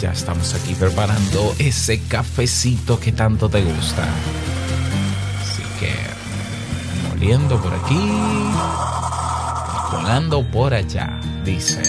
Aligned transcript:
Ya 0.00 0.12
estamos 0.12 0.54
aquí 0.54 0.74
preparando 0.74 1.54
ese 1.58 2.00
cafecito 2.00 2.98
que 2.98 3.12
tanto 3.12 3.50
te 3.50 3.62
gusta. 3.62 4.08
Así 5.42 5.62
que 5.78 5.92
moliendo 7.06 7.60
por 7.60 7.74
aquí, 7.74 8.00
colando 9.90 10.42
por 10.42 10.72
allá, 10.72 11.20
dice. 11.44 11.82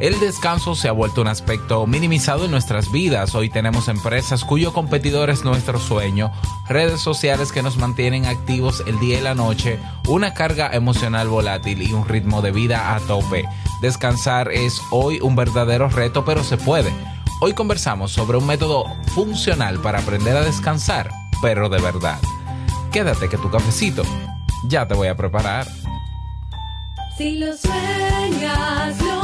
El 0.00 0.18
descanso 0.18 0.74
se 0.74 0.88
ha 0.88 0.92
vuelto 0.92 1.20
un 1.20 1.28
aspecto 1.28 1.86
minimizado 1.86 2.46
en 2.46 2.50
nuestras 2.50 2.90
vidas. 2.90 3.36
Hoy 3.36 3.48
tenemos 3.48 3.86
empresas 3.86 4.44
cuyo 4.44 4.72
competidor 4.72 5.30
es 5.30 5.44
nuestro 5.44 5.78
sueño, 5.78 6.32
redes 6.68 7.00
sociales 7.00 7.52
que 7.52 7.62
nos 7.62 7.76
mantienen 7.76 8.26
activos 8.26 8.82
el 8.88 8.98
día 8.98 9.20
y 9.20 9.22
la 9.22 9.36
noche, 9.36 9.78
una 10.08 10.34
carga 10.34 10.70
emocional 10.72 11.28
volátil 11.28 11.80
y 11.82 11.92
un 11.92 12.08
ritmo 12.08 12.42
de 12.42 12.50
vida 12.50 12.96
a 12.96 13.00
tope. 13.00 13.44
Descansar 13.82 14.50
es 14.50 14.82
hoy 14.90 15.20
un 15.20 15.36
verdadero 15.36 15.88
reto, 15.88 16.24
pero 16.24 16.42
se 16.42 16.56
puede. 16.56 16.92
Hoy 17.40 17.52
conversamos 17.52 18.10
sobre 18.10 18.38
un 18.38 18.46
método 18.46 18.86
funcional 19.14 19.78
para 19.78 20.00
aprender 20.00 20.36
a 20.36 20.42
descansar, 20.42 21.10
pero 21.40 21.68
de 21.68 21.80
verdad. 21.80 22.18
Quédate 22.90 23.28
que 23.28 23.38
tu 23.38 23.48
cafecito 23.48 24.02
ya 24.66 24.88
te 24.88 24.94
voy 24.94 25.06
a 25.06 25.16
preparar. 25.16 25.68
Si 27.16 27.38
lo 27.38 27.56
sueñas, 27.56 29.00
lo 29.00 29.23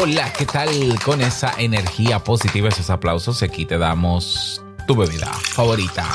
Hola, 0.00 0.32
¿qué 0.32 0.46
tal 0.46 0.68
con 1.04 1.20
esa 1.20 1.52
energía 1.58 2.22
positiva, 2.22 2.68
esos 2.68 2.88
aplausos? 2.88 3.42
Aquí 3.42 3.64
te 3.64 3.78
damos 3.78 4.62
tu 4.86 4.94
bebida 4.94 5.26
favorita. 5.26 6.06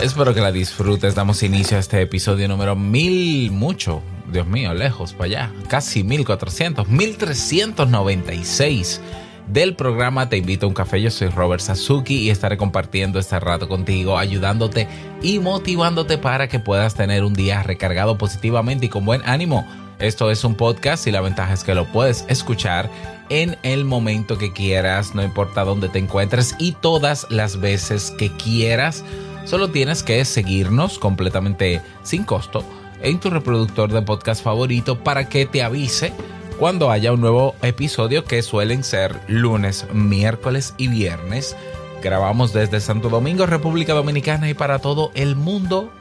Espero 0.00 0.34
que 0.34 0.40
la 0.40 0.50
disfrutes. 0.50 1.14
Damos 1.14 1.44
inicio 1.44 1.76
a 1.76 1.80
este 1.80 2.02
episodio 2.02 2.48
número 2.48 2.74
mil, 2.74 3.52
mucho, 3.52 4.02
Dios 4.32 4.48
mío, 4.48 4.74
lejos 4.74 5.12
para 5.12 5.26
allá. 5.26 5.52
Casi 5.68 6.02
1400, 6.02 6.88
1396 6.88 9.02
del 9.46 9.76
programa 9.76 10.28
Te 10.28 10.38
invito 10.38 10.66
a 10.66 10.68
un 10.68 10.74
café. 10.74 11.00
Yo 11.00 11.12
soy 11.12 11.28
Robert 11.28 11.62
Sasuki 11.62 12.22
y 12.22 12.30
estaré 12.30 12.56
compartiendo 12.56 13.20
este 13.20 13.38
rato 13.38 13.68
contigo, 13.68 14.18
ayudándote 14.18 14.88
y 15.22 15.38
motivándote 15.38 16.18
para 16.18 16.48
que 16.48 16.58
puedas 16.58 16.96
tener 16.96 17.22
un 17.22 17.34
día 17.34 17.62
recargado 17.62 18.18
positivamente 18.18 18.86
y 18.86 18.88
con 18.88 19.04
buen 19.04 19.22
ánimo. 19.26 19.64
Esto 19.98 20.30
es 20.30 20.44
un 20.44 20.54
podcast 20.54 21.08
y 21.08 21.10
la 21.10 21.20
ventaja 21.20 21.52
es 21.52 21.64
que 21.64 21.74
lo 21.74 21.84
puedes 21.86 22.24
escuchar 22.28 22.88
en 23.30 23.56
el 23.64 23.84
momento 23.84 24.38
que 24.38 24.52
quieras, 24.52 25.16
no 25.16 25.24
importa 25.24 25.64
dónde 25.64 25.88
te 25.88 25.98
encuentres 25.98 26.54
y 26.60 26.72
todas 26.72 27.26
las 27.30 27.58
veces 27.58 28.12
que 28.12 28.30
quieras. 28.36 29.04
Solo 29.44 29.70
tienes 29.70 30.04
que 30.04 30.24
seguirnos 30.24 31.00
completamente 31.00 31.82
sin 32.04 32.22
costo 32.22 32.64
en 33.02 33.18
tu 33.18 33.28
reproductor 33.28 33.90
de 33.90 34.02
podcast 34.02 34.44
favorito 34.44 35.02
para 35.02 35.28
que 35.28 35.46
te 35.46 35.64
avise 35.64 36.12
cuando 36.60 36.92
haya 36.92 37.12
un 37.12 37.20
nuevo 37.20 37.56
episodio 37.62 38.24
que 38.24 38.42
suelen 38.42 38.84
ser 38.84 39.20
lunes, 39.26 39.84
miércoles 39.92 40.74
y 40.76 40.86
viernes. 40.86 41.56
Grabamos 42.04 42.52
desde 42.52 42.80
Santo 42.80 43.08
Domingo, 43.08 43.46
República 43.46 43.94
Dominicana 43.94 44.48
y 44.48 44.54
para 44.54 44.78
todo 44.78 45.10
el 45.14 45.34
mundo. 45.34 45.92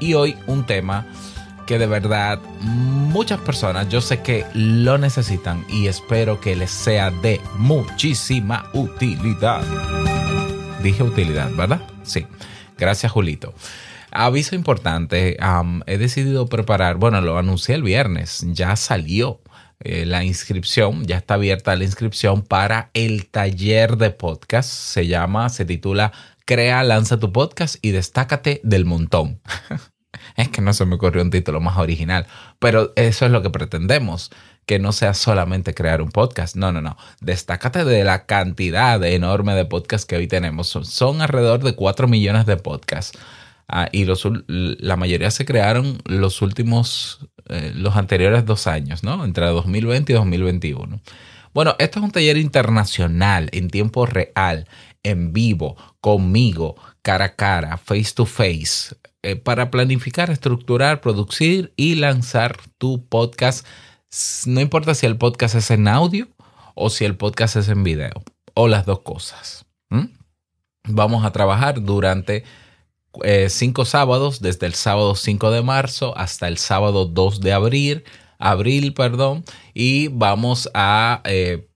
Y 0.00 0.14
hoy 0.14 0.36
un 0.46 0.64
tema 0.64 1.06
que 1.72 1.78
de 1.78 1.86
verdad 1.86 2.38
muchas 2.60 3.40
personas 3.40 3.88
yo 3.88 4.02
sé 4.02 4.20
que 4.20 4.44
lo 4.52 4.98
necesitan 4.98 5.64
y 5.70 5.86
espero 5.86 6.38
que 6.38 6.54
les 6.54 6.70
sea 6.70 7.10
de 7.10 7.40
muchísima 7.56 8.68
utilidad. 8.74 9.62
Dije 10.82 11.02
utilidad, 11.02 11.50
¿verdad? 11.52 11.80
Sí. 12.02 12.26
Gracias, 12.76 13.10
Julito. 13.10 13.54
Aviso 14.10 14.54
importante, 14.54 15.38
am, 15.40 15.80
he 15.86 15.96
decidido 15.96 16.46
preparar, 16.46 16.96
bueno, 16.96 17.22
lo 17.22 17.38
anuncié 17.38 17.74
el 17.74 17.82
viernes, 17.82 18.44
ya 18.48 18.76
salió 18.76 19.40
eh, 19.80 20.04
la 20.04 20.24
inscripción, 20.24 21.06
ya 21.06 21.16
está 21.16 21.34
abierta 21.34 21.74
la 21.74 21.84
inscripción 21.84 22.42
para 22.42 22.90
el 22.92 23.30
taller 23.30 23.96
de 23.96 24.10
podcast. 24.10 24.68
Se 24.68 25.06
llama, 25.06 25.48
se 25.48 25.64
titula 25.64 26.12
Crea, 26.44 26.82
lanza 26.82 27.18
tu 27.18 27.32
podcast 27.32 27.76
y 27.80 27.92
destácate 27.92 28.60
del 28.62 28.84
montón. 28.84 29.40
Es 30.36 30.48
que 30.48 30.60
no 30.60 30.72
se 30.72 30.84
me 30.84 30.96
ocurrió 30.96 31.22
un 31.22 31.30
título 31.30 31.60
más 31.60 31.78
original, 31.78 32.26
pero 32.58 32.92
eso 32.96 33.26
es 33.26 33.32
lo 33.32 33.42
que 33.42 33.50
pretendemos, 33.50 34.30
que 34.66 34.78
no 34.78 34.92
sea 34.92 35.14
solamente 35.14 35.74
crear 35.74 36.02
un 36.02 36.10
podcast. 36.10 36.56
No, 36.56 36.72
no, 36.72 36.80
no. 36.80 36.96
Destácate 37.20 37.84
de 37.84 38.04
la 38.04 38.26
cantidad 38.26 39.02
enorme 39.04 39.54
de 39.54 39.64
podcasts 39.64 40.06
que 40.06 40.16
hoy 40.16 40.26
tenemos. 40.26 40.68
Son, 40.68 41.20
alrededor 41.20 41.62
de 41.62 41.74
4 41.74 42.08
millones 42.08 42.46
de 42.46 42.56
podcasts. 42.56 43.18
Ah, 43.68 43.88
y 43.90 44.04
los, 44.04 44.28
la 44.46 44.96
mayoría 44.96 45.30
se 45.30 45.44
crearon 45.44 45.98
los 46.04 46.42
últimos, 46.42 47.26
eh, 47.48 47.72
los 47.74 47.96
anteriores 47.96 48.44
dos 48.44 48.66
años, 48.66 49.02
¿no? 49.02 49.24
Entre 49.24 49.46
2020 49.46 50.12
y 50.12 50.16
2021. 50.16 51.00
Bueno, 51.54 51.76
esto 51.78 51.98
es 51.98 52.04
un 52.04 52.10
taller 52.10 52.38
internacional 52.38 53.48
en 53.52 53.68
tiempo 53.68 54.06
real, 54.06 54.66
en 55.02 55.32
vivo, 55.32 55.76
conmigo, 56.00 56.76
cara 57.02 57.26
a 57.26 57.34
cara, 57.36 57.76
face 57.76 58.12
to 58.14 58.26
face, 58.26 58.94
eh, 59.22 59.36
para 59.36 59.70
planificar, 59.70 60.30
estructurar, 60.30 61.00
producir 61.00 61.72
y 61.76 61.96
lanzar 61.96 62.58
tu 62.78 63.06
podcast. 63.06 63.66
No 64.46 64.60
importa 64.60 64.94
si 64.94 65.06
el 65.06 65.16
podcast 65.16 65.54
es 65.54 65.70
en 65.70 65.88
audio 65.88 66.28
o 66.74 66.90
si 66.90 67.04
el 67.04 67.16
podcast 67.16 67.56
es 67.56 67.68
en 67.68 67.84
video, 67.84 68.22
o 68.54 68.68
las 68.68 68.86
dos 68.86 69.00
cosas. 69.00 69.66
Vamos 70.84 71.24
a 71.24 71.30
trabajar 71.30 71.80
durante 71.80 72.44
eh, 73.22 73.48
cinco 73.50 73.84
sábados, 73.84 74.40
desde 74.40 74.66
el 74.66 74.74
sábado 74.74 75.14
5 75.14 75.50
de 75.50 75.62
marzo 75.62 76.16
hasta 76.16 76.48
el 76.48 76.58
sábado 76.58 77.04
2 77.04 77.40
de 77.40 77.52
abril, 77.52 78.04
abril, 78.38 78.94
perdón, 78.94 79.44
y 79.74 80.08
vamos 80.08 80.70
a 80.74 81.20
eh, 81.24 81.68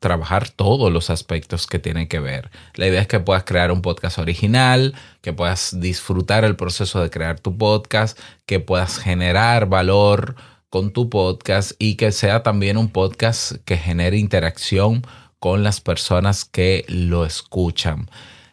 trabajar 0.00 0.48
todos 0.48 0.90
los 0.90 1.10
aspectos 1.10 1.66
que 1.66 1.78
tienen 1.78 2.08
que 2.08 2.20
ver. 2.20 2.50
La 2.74 2.88
idea 2.88 3.02
es 3.02 3.06
que 3.06 3.20
puedas 3.20 3.44
crear 3.44 3.70
un 3.70 3.82
podcast 3.82 4.18
original, 4.18 4.94
que 5.20 5.32
puedas 5.32 5.78
disfrutar 5.78 6.44
el 6.44 6.56
proceso 6.56 7.00
de 7.00 7.10
crear 7.10 7.38
tu 7.38 7.56
podcast, 7.56 8.18
que 8.46 8.60
puedas 8.60 8.98
generar 8.98 9.66
valor 9.66 10.34
con 10.70 10.92
tu 10.92 11.10
podcast 11.10 11.72
y 11.78 11.96
que 11.96 12.12
sea 12.12 12.42
también 12.42 12.78
un 12.78 12.88
podcast 12.88 13.56
que 13.64 13.76
genere 13.76 14.16
interacción 14.16 15.06
con 15.38 15.62
las 15.62 15.80
personas 15.80 16.44
que 16.46 16.84
lo 16.88 17.26
escuchan. 17.26 18.08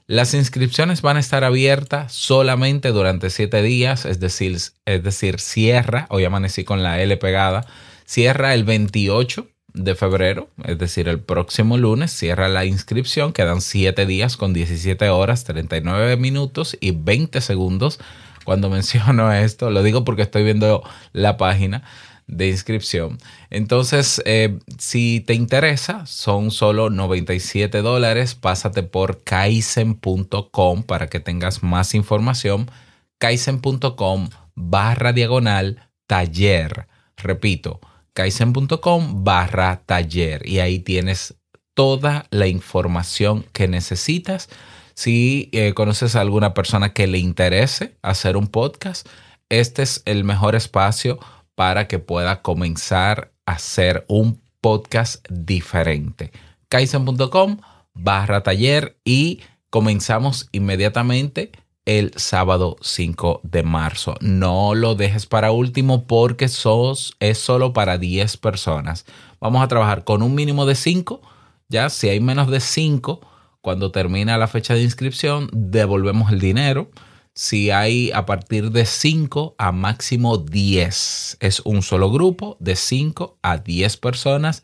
Las 0.06 0.34
inscripciones 0.34 1.02
van 1.02 1.18
a 1.18 1.22
estar 1.22 1.44
abiertas 1.44 2.14
solamente 2.14 2.90
durante 2.90 3.30
siete 3.30 3.62
días, 3.62 4.06
es 4.06 4.20
decir, 4.20 4.58
es 4.86 5.04
decir, 5.04 5.40
cierra, 5.40 6.08
hoy 6.10 6.26
amanecí 6.26 6.64
con 6.64 6.84
la 6.84 7.02
L 7.02 7.16
pegada, 7.18 7.66
cierra 8.06 8.54
el 8.54 8.64
28 8.64 9.48
de 9.78 9.96
febrero, 9.96 10.50
es 10.64 10.78
decir, 10.78 11.08
el 11.08 11.20
próximo 11.20 11.78
lunes, 11.78 12.12
cierra 12.12 12.48
la 12.48 12.66
inscripción, 12.66 13.34
quedan 13.34 13.62
siete 13.62 14.06
días 14.06 14.38
con 14.38 14.54
17 14.54 15.10
horas, 15.10 15.44
39 15.44 16.18
minutos 16.18 16.78
y 16.80 16.92
20 16.92 17.42
segundos. 17.42 18.00
Cuando 18.44 18.70
menciono 18.72 19.32
esto, 19.32 19.70
lo 19.70 19.84
digo 19.84 20.04
porque 20.04 20.24
estoy 20.24 20.44
viendo 20.44 20.84
la 21.14 21.38
página 21.38 21.84
de 22.28 22.50
inscripción. 22.50 23.18
Entonces, 23.50 24.22
eh, 24.26 24.60
si 24.78 25.22
te 25.22 25.34
interesa, 25.34 26.06
son 26.06 26.52
solo 26.52 26.90
97 26.90 27.82
dólares. 27.82 28.36
Pásate 28.36 28.84
por 28.84 29.24
kaizen.com 29.24 30.84
para 30.84 31.08
que 31.08 31.20
tengas 31.20 31.64
más 31.64 31.96
información. 31.96 32.70
kaizen.com 33.18 34.30
barra 34.56 35.14
diagonal 35.14 35.88
taller. 36.06 36.88
Repito, 37.16 37.80
kaizen.com 38.18 39.24
barra 39.24 39.84
taller. 39.86 40.42
Y 40.44 40.58
ahí 40.58 40.80
tienes 40.80 41.36
toda 41.76 42.26
la 42.32 42.48
información 42.48 43.46
que 43.54 43.68
necesitas. 43.68 44.50
Si 44.96 45.52
eh, 45.54 45.76
conoces 45.76 46.16
a 46.16 46.22
alguna 46.22 46.56
persona 46.56 46.94
que 46.94 47.06
le 47.06 47.20
interese 47.20 47.96
hacer 48.02 48.36
un 48.36 48.48
podcast, 48.48 49.08
este 49.50 49.84
es 49.84 50.02
el 50.06 50.24
mejor 50.24 50.56
espacio 50.56 51.20
para 51.54 51.88
que 51.88 52.00
pueda 52.00 52.42
comenzar 52.42 53.34
a 53.46 53.52
hacer 53.52 54.04
un 54.08 54.42
podcast 54.62 55.24
diferente. 55.30 56.32
Kaizen.com 56.70 57.60
barra 57.94 58.42
taller 58.42 58.98
y 59.06 59.42
comenzamos 59.70 60.50
inmediatamente 60.52 61.52
el 61.88 62.12
sábado 62.18 62.76
5 62.82 63.40
de 63.44 63.64
marzo. 63.64 64.16
No 64.20 64.76
lo 64.76 64.96
dejes 64.96 65.26
para 65.26 65.52
último 65.52 66.06
porque 66.06 66.50
sos, 66.50 67.16
es 67.22 67.38
solo 67.38 67.72
para 67.72 67.98
10 67.98 68.36
personas. 68.38 69.06
Vamos 69.40 69.64
a 69.64 69.70
trabajar 69.70 70.04
con 70.04 70.22
un 70.22 70.36
mínimo 70.36 70.66
de 70.66 70.76
5. 70.76 71.22
Ya 71.70 71.90
si 71.90 72.10
hay 72.10 72.20
menos 72.20 72.52
de 72.52 72.60
5, 72.60 73.22
cuando 73.62 73.92
termina 73.92 74.38
la 74.38 74.50
fecha 74.50 74.74
de 74.74 74.84
inscripción, 74.84 75.50
devolvemos 75.54 76.30
el 76.34 76.42
dinero. 76.42 76.92
Si 77.34 77.72
hay 77.72 78.12
a 78.12 78.26
partir 78.26 78.72
de 78.72 78.86
5 78.86 79.56
a 79.58 79.72
máximo 79.72 80.38
10, 80.38 81.38
es 81.40 81.62
un 81.62 81.82
solo 81.84 82.12
grupo 82.12 82.58
de 82.60 82.76
5 82.76 83.38
a 83.42 83.60
10 83.60 83.96
personas 83.96 84.64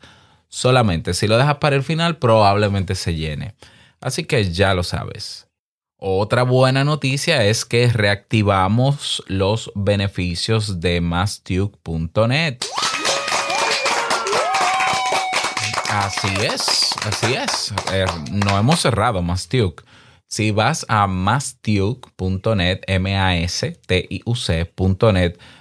solamente. 0.50 1.14
Si 1.14 1.26
lo 1.26 1.38
dejas 1.38 1.56
para 1.56 1.76
el 1.76 1.84
final, 1.84 2.18
probablemente 2.18 2.94
se 2.94 3.14
llene. 3.14 3.54
Así 4.02 4.24
que 4.24 4.52
ya 4.52 4.74
lo 4.74 4.82
sabes. 4.82 5.43
Otra 6.06 6.42
buena 6.42 6.84
noticia 6.84 7.46
es 7.46 7.64
que 7.64 7.88
reactivamos 7.88 9.24
los 9.26 9.72
beneficios 9.74 10.78
de 10.82 11.00
mastuke.net. 11.00 12.58
Así 15.88 16.28
es, 16.42 16.90
así 17.06 17.32
es. 17.32 17.72
Eh, 17.90 18.04
no 18.30 18.58
hemos 18.58 18.80
cerrado 18.80 19.22
Mastuke. 19.22 19.82
Si 20.26 20.50
vas 20.50 20.84
a 20.90 21.06
mastuke.net, 21.06 22.82
M-A-S-T-I-U-C.net, 22.86 23.78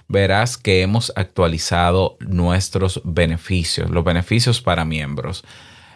verás 0.10 0.58
que 0.58 0.82
hemos 0.82 1.14
actualizado 1.16 2.18
nuestros 2.20 3.00
beneficios, 3.06 3.90
los 3.90 4.04
beneficios 4.04 4.62
para 4.62 4.84
miembros. 4.84 5.46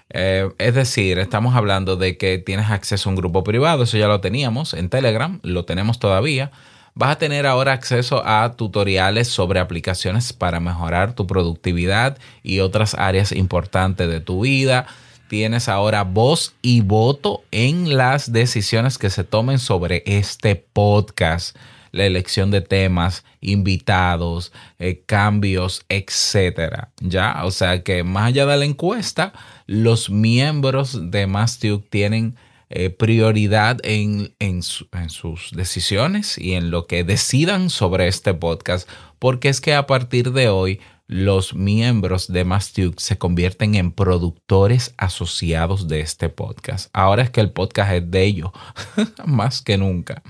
Eh, 0.09 0.49
es 0.57 0.73
decir, 0.73 1.19
estamos 1.19 1.55
hablando 1.55 1.97
de 1.97 2.17
que 2.17 2.37
tienes 2.37 2.69
acceso 2.69 3.09
a 3.09 3.11
un 3.11 3.15
grupo 3.15 3.43
privado, 3.43 3.83
eso 3.83 3.97
ya 3.97 4.07
lo 4.07 4.21
teníamos 4.21 4.73
en 4.73 4.89
Telegram, 4.89 5.39
lo 5.43 5.65
tenemos 5.65 5.99
todavía. 5.99 6.51
Vas 6.95 7.11
a 7.11 7.17
tener 7.19 7.45
ahora 7.45 7.73
acceso 7.73 8.23
a 8.25 8.55
tutoriales 8.55 9.27
sobre 9.27 9.59
aplicaciones 9.59 10.33
para 10.33 10.59
mejorar 10.59 11.13
tu 11.13 11.27
productividad 11.27 12.17
y 12.41 12.59
otras 12.59 12.95
áreas 12.95 13.31
importantes 13.31 14.09
de 14.09 14.19
tu 14.19 14.41
vida. 14.41 14.87
Tienes 15.27 15.69
ahora 15.69 16.03
voz 16.03 16.55
y 16.61 16.81
voto 16.81 17.43
en 17.51 17.97
las 17.97 18.31
decisiones 18.31 18.97
que 18.97 19.11
se 19.11 19.23
tomen 19.23 19.59
sobre 19.59 20.01
este 20.07 20.55
podcast 20.55 21.55
la 21.91 22.05
elección 22.05 22.51
de 22.51 22.61
temas, 22.61 23.23
invitados, 23.41 24.51
eh, 24.79 25.03
cambios, 25.05 25.85
etcétera. 25.89 26.91
Ya, 26.99 27.41
o 27.43 27.51
sea 27.51 27.83
que 27.83 28.03
más 28.03 28.27
allá 28.27 28.45
de 28.45 28.57
la 28.57 28.65
encuesta, 28.65 29.33
los 29.65 30.09
miembros 30.09 31.11
de 31.11 31.27
Mastuke 31.27 31.89
tienen 31.89 32.35
eh, 32.69 32.89
prioridad 32.89 33.79
en, 33.83 34.35
en, 34.39 34.61
en 34.91 35.09
sus 35.09 35.51
decisiones 35.51 36.37
y 36.37 36.53
en 36.53 36.69
lo 36.69 36.85
que 36.85 37.03
decidan 37.03 37.69
sobre 37.69 38.07
este 38.07 38.33
podcast, 38.33 38.89
porque 39.19 39.49
es 39.49 39.61
que 39.61 39.73
a 39.73 39.87
partir 39.87 40.33
de 40.33 40.49
hoy 40.49 40.81
los 41.07 41.53
miembros 41.53 42.27
de 42.27 42.43
Mastuke 42.43 42.99
se 42.99 43.17
convierten 43.17 43.75
en 43.75 43.93
productores 43.93 44.93
asociados 44.97 45.87
de 45.87 46.01
este 46.01 46.27
podcast. 46.27 46.89
Ahora 46.91 47.23
es 47.23 47.29
que 47.29 47.39
el 47.39 47.51
podcast 47.51 47.93
es 47.93 48.11
de 48.11 48.23
ellos, 48.23 48.51
más 49.25 49.61
que 49.61 49.77
nunca. 49.77 50.21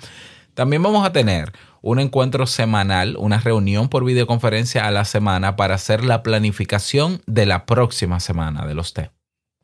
También 0.58 0.82
vamos 0.82 1.06
a 1.06 1.12
tener 1.12 1.54
un 1.84 2.00
encuentro 2.00 2.48
semanal, 2.48 3.16
una 3.20 3.40
reunión 3.40 3.90
por 3.90 4.04
videoconferencia 4.04 4.88
a 4.88 4.92
la 4.92 5.06
semana 5.06 5.56
para 5.56 5.76
hacer 5.76 6.04
la 6.04 6.24
planificación 6.24 7.22
de 7.28 7.46
la 7.46 7.68
próxima 7.68 8.20
semana 8.20 8.66
de 8.66 8.74
los, 8.74 8.92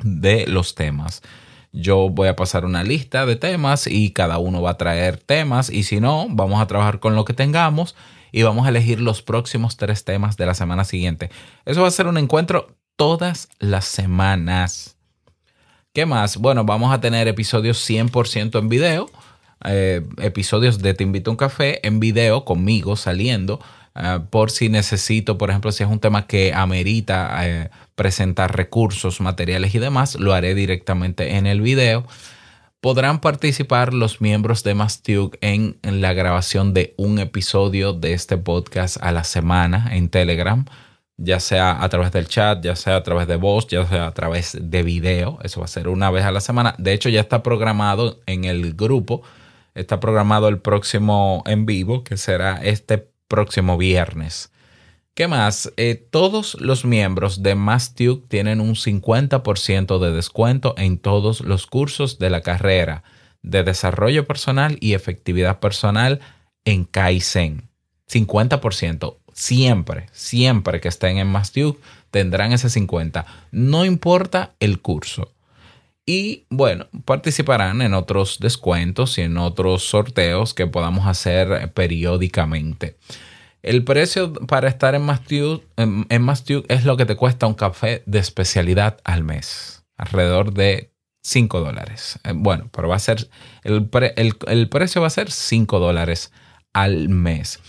de 0.04 0.45
los 0.45 0.75
temas. 0.75 1.24
Yo 1.72 2.10
voy 2.10 2.28
a 2.28 2.36
pasar 2.36 2.63
una 2.63 2.84
lista 2.84 3.25
de 3.25 3.36
temas 3.36 3.88
y 3.88 4.12
cada 4.12 4.38
uno 4.38 4.62
va 4.62 4.69
a 4.69 4.78
traer 4.78 5.18
temas 5.18 5.72
y 5.72 5.81
si 5.81 6.00
no, 6.00 6.28
vamos 6.30 6.62
a 6.62 6.68
trabajar 6.68 7.00
con 7.00 7.16
lo 7.16 7.25
que 7.25 7.34
tengamos 7.34 7.96
y 8.31 8.44
vamos 8.44 8.68
a 8.68 8.69
elegir 8.69 9.01
los 9.01 9.24
próximos 9.24 9.78
tres 9.78 10.06
temas 10.06 10.38
de 10.38 10.46
la 10.46 10.54
semana 10.54 10.84
siguiente. 10.84 11.31
Eso 11.66 11.81
va 11.81 11.88
a 11.88 11.92
ser 11.92 12.06
un 12.06 12.19
encuentro 12.19 12.78
todas 12.98 13.50
las 13.57 13.86
semanas. 13.86 14.96
¿Qué 15.92 16.06
más? 16.06 16.38
Bueno, 16.38 16.66
vamos 16.66 16.94
a 16.94 17.01
tener 17.01 17.28
episodios 17.28 17.84
100% 17.89 18.60
en 18.60 18.69
video, 18.69 19.10
eh, 19.65 20.01
episodios 20.18 20.80
de 20.80 20.94
Te 20.94 21.04
invito 21.04 21.30
a 21.30 21.33
un 21.33 21.38
café 21.38 21.86
en 21.86 22.00
video 22.00 22.45
conmigo 22.45 22.95
saliendo, 22.95 23.60
eh, 23.95 24.19
por 24.30 24.51
si 24.51 24.69
necesito, 24.69 25.38
por 25.38 25.50
ejemplo, 25.50 25.71
si 25.71 25.83
es 25.83 25.89
un 25.89 26.00
tema 26.00 26.27
que 26.27 26.54
amerita 26.54 27.48
eh, 27.48 27.69
presentar 27.95 28.56
recursos, 28.56 29.21
materiales 29.21 29.74
y 29.75 29.80
demás, 29.80 30.15
lo 30.15 30.33
haré 30.33 30.56
directamente 30.56 31.36
en 31.38 31.48
el 31.48 31.62
video. 31.62 32.06
Podrán 32.81 33.21
participar 33.21 33.94
los 33.94 34.19
miembros 34.19 34.63
de 34.63 34.75
Mastuke 34.75 35.38
en, 35.42 35.77
en 35.83 36.01
la 36.01 36.13
grabación 36.13 36.74
de 36.74 36.94
un 36.98 37.19
episodio 37.19 37.94
de 37.94 38.13
este 38.13 38.38
podcast 38.38 38.98
a 39.01 39.12
la 39.12 39.24
semana 39.24 39.89
en 39.95 40.10
Telegram 40.10 40.65
ya 41.18 41.39
sea 41.39 41.83
a 41.83 41.89
través 41.89 42.12
del 42.12 42.27
chat, 42.27 42.63
ya 42.63 42.75
sea 42.75 42.98
a 42.98 43.04
través 43.04 43.27
de 43.27 43.36
voz, 43.36 43.68
ya 43.68 43.86
sea 43.86 44.07
a 44.07 44.13
través 44.13 44.57
de 44.60 44.83
video. 44.83 45.39
Eso 45.44 45.60
va 45.60 45.65
a 45.65 45.69
ser 45.69 45.88
una 45.88 46.10
vez 46.10 46.25
a 46.25 46.31
la 46.31 46.42
semana. 46.42 46.75
De 46.77 46.94
hecho, 46.94 47.10
ya 47.10 47.21
está 47.21 47.44
programado 47.44 48.19
en 48.25 48.45
el 48.45 48.74
grupo. 48.74 49.21
Está 49.75 50.00
programado 50.00 50.48
el 50.48 50.60
próximo 50.60 51.44
en 51.46 51.66
vivo, 51.66 52.04
que 52.04 52.18
será 52.18 52.64
este 52.64 53.10
próximo 53.28 53.78
viernes. 53.78 54.52
¿Qué 55.16 55.28
más? 55.28 55.72
Eh, 55.78 55.96
todos 55.96 56.56
los 56.60 56.86
miembros 56.86 57.44
de 57.44 57.54
Mastuke 57.54 58.28
tienen 58.28 58.60
un 58.60 58.75
50% 58.75 60.00
de 60.00 60.12
descuento 60.12 60.74
en 60.78 60.98
todos 60.98 61.42
los 61.42 61.68
cursos 61.68 62.18
de 62.18 62.31
la 62.31 62.42
carrera 62.42 63.04
de 63.44 63.64
desarrollo 63.64 64.25
personal 64.25 64.78
y 64.80 64.94
efectividad 64.94 65.60
personal 65.60 66.20
en 66.66 66.86
Kaizen. 66.86 67.70
50%. 68.12 69.18
Siempre, 69.34 70.08
siempre 70.12 70.80
que 70.81 70.88
estén 70.88 71.18
en 71.18 71.28
Mastuke 71.28 71.80
tendrán 72.10 72.52
ese 72.52 72.70
50. 72.70 73.25
No 73.52 73.86
importa 73.86 74.54
el 74.60 74.81
curso. 74.81 75.31
Y 76.05 76.45
bueno, 76.50 76.88
participarán 77.05 77.81
en 77.81 77.93
otros 77.93 78.39
descuentos 78.39 79.17
y 79.17 79.22
en 79.22 79.38
otros 79.38 79.83
sorteos 79.88 80.53
que 80.53 80.67
podamos 80.67 81.07
hacer 81.07 81.72
periódicamente. 81.74 82.98
El 83.62 83.86
precio 83.86 84.33
para 84.33 84.67
estar 84.67 84.93
en 84.95 85.03
Mastuke, 85.03 85.65
en, 85.77 86.05
en 86.10 86.29
es 86.67 86.83
lo 86.83 86.98
que 86.98 87.05
te 87.05 87.15
cuesta 87.15 87.48
un 87.48 87.53
café 87.53 88.03
de 88.05 88.19
especialidad 88.19 88.98
al 89.05 89.24
mes. 89.24 89.86
Alrededor 89.95 90.53
de 90.53 90.91
5 91.22 91.62
dólares. 91.62 92.19
Eh, 92.25 92.33
Bueno, 92.36 92.69
pero 92.74 92.89
va 92.89 92.98
a 92.98 93.00
ser, 93.00 93.29
el, 93.63 93.88
pre- 93.88 94.13
el- 94.17 94.36
el 94.48 94.67
precio 94.67 95.00
va 95.00 95.07
a 95.07 95.12
ser 95.12 95.31
5 95.31 95.79
dólares 95.79 96.33
al 96.74 97.07
mes. 97.07 97.62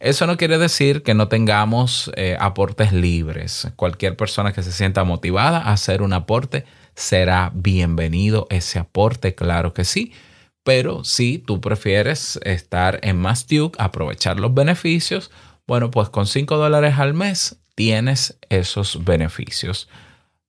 Eso 0.00 0.26
no 0.26 0.36
quiere 0.36 0.58
decir 0.58 1.02
que 1.02 1.14
no 1.14 1.28
tengamos 1.28 2.12
eh, 2.14 2.36
aportes 2.38 2.92
libres. 2.92 3.68
Cualquier 3.74 4.16
persona 4.16 4.52
que 4.52 4.62
se 4.62 4.70
sienta 4.72 5.02
motivada 5.04 5.58
a 5.58 5.72
hacer 5.72 6.02
un 6.02 6.12
aporte 6.12 6.64
será 6.98 7.52
bienvenido 7.54 8.48
ese 8.50 8.80
aporte, 8.80 9.36
claro 9.36 9.72
que 9.72 9.84
sí. 9.84 10.12
Pero 10.64 11.04
si 11.04 11.38
tú 11.38 11.60
prefieres 11.60 12.40
estar 12.42 12.98
en 13.02 13.18
Mastuke, 13.18 13.76
aprovechar 13.78 14.40
los 14.40 14.52
beneficios, 14.52 15.30
bueno, 15.66 15.92
pues 15.92 16.08
con 16.08 16.26
5 16.26 16.56
dólares 16.56 16.98
al 16.98 17.14
mes 17.14 17.60
tienes 17.76 18.36
esos 18.48 19.04
beneficios. 19.04 19.88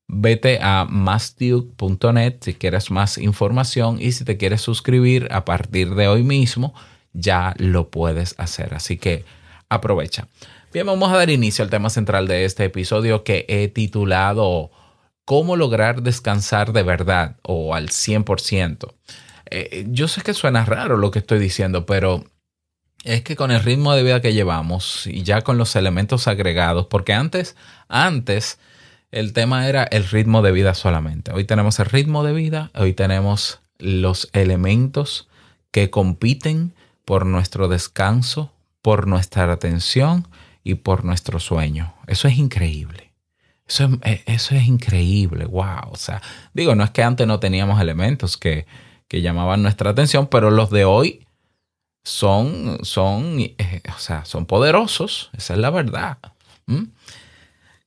Vete 0.07 0.57
a 0.59 0.87
mastuke.net 0.89 2.37
si 2.41 2.55
quieres 2.55 2.89
más 2.89 3.19
información 3.19 3.97
y 4.01 4.11
si 4.11 4.25
te 4.25 4.37
quieres 4.37 4.61
suscribir 4.61 5.27
a 5.29 5.45
partir 5.45 5.93
de 5.93 6.07
hoy 6.07 6.23
mismo, 6.23 6.73
ya 7.13 7.53
lo 7.59 7.91
puedes 7.91 8.33
hacer. 8.39 8.73
Así 8.73 8.97
que 8.97 9.23
aprovecha. 9.69 10.27
Bien, 10.73 10.87
vamos 10.87 11.11
a 11.11 11.17
dar 11.17 11.29
inicio 11.29 11.63
al 11.63 11.69
tema 11.69 11.91
central 11.91 12.27
de 12.27 12.45
este 12.45 12.65
episodio 12.65 13.23
que 13.23 13.45
he 13.47 13.67
titulado 13.67 14.71
¿Cómo 15.29 15.55
lograr 15.55 16.01
descansar 16.01 16.73
de 16.73 16.81
verdad 16.81 17.35
o 17.43 17.75
al 17.75 17.89
100%? 17.89 18.95
Eh, 19.51 19.85
yo 19.89 20.07
sé 20.07 20.23
que 20.23 20.33
suena 20.33 20.65
raro 20.65 20.97
lo 20.97 21.11
que 21.11 21.19
estoy 21.19 21.37
diciendo, 21.37 21.85
pero 21.85 22.23
es 23.03 23.21
que 23.21 23.35
con 23.35 23.51
el 23.51 23.61
ritmo 23.61 23.93
de 23.93 24.01
vida 24.01 24.23
que 24.23 24.33
llevamos 24.33 25.05
y 25.05 25.21
ya 25.21 25.43
con 25.43 25.59
los 25.59 25.75
elementos 25.75 26.27
agregados, 26.27 26.87
porque 26.87 27.13
antes, 27.13 27.55
antes 27.89 28.57
el 29.11 29.33
tema 29.33 29.69
era 29.69 29.83
el 29.83 30.09
ritmo 30.09 30.41
de 30.41 30.51
vida 30.51 30.73
solamente. 30.73 31.31
Hoy 31.31 31.43
tenemos 31.43 31.77
el 31.77 31.85
ritmo 31.85 32.23
de 32.23 32.33
vida, 32.33 32.71
hoy 32.73 32.93
tenemos 32.93 33.59
los 33.77 34.29
elementos 34.33 35.29
que 35.69 35.91
compiten 35.91 36.73
por 37.05 37.27
nuestro 37.27 37.67
descanso, 37.67 38.51
por 38.81 39.05
nuestra 39.05 39.53
atención 39.53 40.27
y 40.63 40.73
por 40.73 41.05
nuestro 41.05 41.39
sueño. 41.39 41.93
Eso 42.07 42.27
es 42.27 42.35
increíble. 42.35 43.08
Eso 43.69 43.85
es, 43.85 43.91
eh, 44.03 44.23
eso 44.25 44.55
es 44.55 44.65
increíble, 44.65 45.45
wow. 45.45 45.91
O 45.91 45.95
sea, 45.95 46.21
digo, 46.53 46.73
no 46.75 46.83
es 46.83 46.89
que 46.89 47.03
antes 47.03 47.27
no 47.27 47.39
teníamos 47.39 47.79
elementos 47.79 48.35
que, 48.35 48.65
que 49.07 49.21
llamaban 49.21 49.61
nuestra 49.61 49.91
atención, 49.91 50.27
pero 50.27 50.49
los 50.49 50.71
de 50.71 50.85
hoy 50.85 51.25
son, 52.03 52.79
son, 52.81 53.39
eh, 53.39 53.81
o 53.95 53.99
sea, 53.99 54.25
son 54.25 54.47
poderosos, 54.47 55.29
esa 55.37 55.53
es 55.53 55.59
la 55.59 55.69
verdad. 55.69 56.17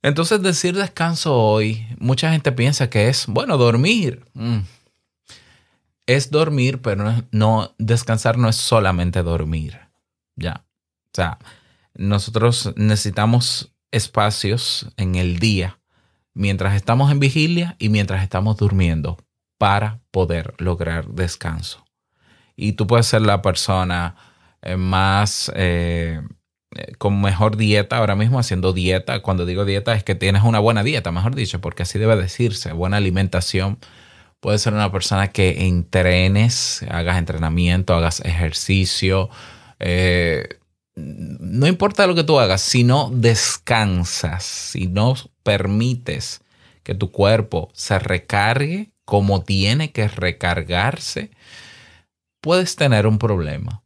Entonces 0.03 0.41
decir 0.43 0.77
descanso 0.77 1.37
hoy, 1.37 1.87
mucha 1.99 2.31
gente 2.31 2.53
piensa 2.53 2.89
que 2.89 3.09
es, 3.09 3.27
bueno, 3.27 3.57
dormir. 3.57 4.25
Es 6.07 6.31
dormir, 6.31 6.81
pero 6.81 7.13
no- 7.33 7.75
descansar 7.79 8.39
no 8.39 8.49
es 8.49 8.57
solamente 8.57 9.23
dormir. 9.23 9.81
Ya. 10.37 10.65
O 11.07 11.15
sea, 11.15 11.39
nosotros 11.95 12.73
necesitamos 12.77 13.72
espacios 13.93 14.89
en 14.97 15.15
el 15.15 15.39
día 15.39 15.79
mientras 16.35 16.75
estamos 16.75 17.13
en 17.13 17.21
vigilia 17.21 17.77
y 17.79 17.89
mientras 17.89 18.23
estamos 18.23 18.57
durmiendo 18.57 19.19
para 19.59 20.01
poder 20.11 20.55
lograr 20.59 21.07
descanso. 21.09 21.85
Y 22.57 22.73
tú 22.73 22.87
puedes 22.87 23.07
ser 23.07 23.23
la 23.23 23.43
persona 23.43 24.17
eh, 24.63 24.77
más 24.77 25.53
eh, 25.55 26.21
eh, 26.75 26.93
con 26.99 27.21
mejor 27.21 27.57
dieta 27.57 27.99
ahora 27.99 28.17
mismo 28.17 28.39
haciendo 28.39 28.73
dieta. 28.73 29.21
Cuando 29.21 29.47
digo 29.47 29.65
dieta 29.65 29.95
es 29.95 30.05
que 30.05 30.15
tienes 30.15 30.43
una 30.43 30.59
buena 30.59 30.83
dieta, 30.83 31.13
mejor 31.13 31.35
dicho, 31.35 31.61
porque 31.61 31.83
así 31.85 31.99
debe 31.99 32.17
decirse, 32.17 32.73
buena 32.73 32.97
alimentación. 32.97 33.79
Puedes 34.41 34.63
ser 34.63 34.75
una 34.75 34.91
persona 34.91 35.29
que 35.29 35.67
entrenes, 35.69 36.85
hagas 36.91 37.19
entrenamiento, 37.19 37.95
hagas 37.95 38.21
ejercicio. 38.25 39.31
eh, 39.79 40.59
no 40.95 41.67
importa 41.67 42.07
lo 42.07 42.15
que 42.15 42.25
tú 42.25 42.39
hagas, 42.39 42.61
si 42.61 42.85
no 42.85 43.11
descansas, 43.13 44.45
si 44.45 44.87
no 44.87 45.15
permites 45.43 46.43
que 46.83 46.95
tu 46.95 47.11
cuerpo 47.11 47.71
se 47.73 47.99
recargue 47.99 48.93
como 49.05 49.43
tiene 49.43 49.93
que 49.93 50.09
recargarse, 50.09 51.31
puedes 52.41 52.77
tener 52.77 53.07
un 53.07 53.19
problema. 53.19 53.83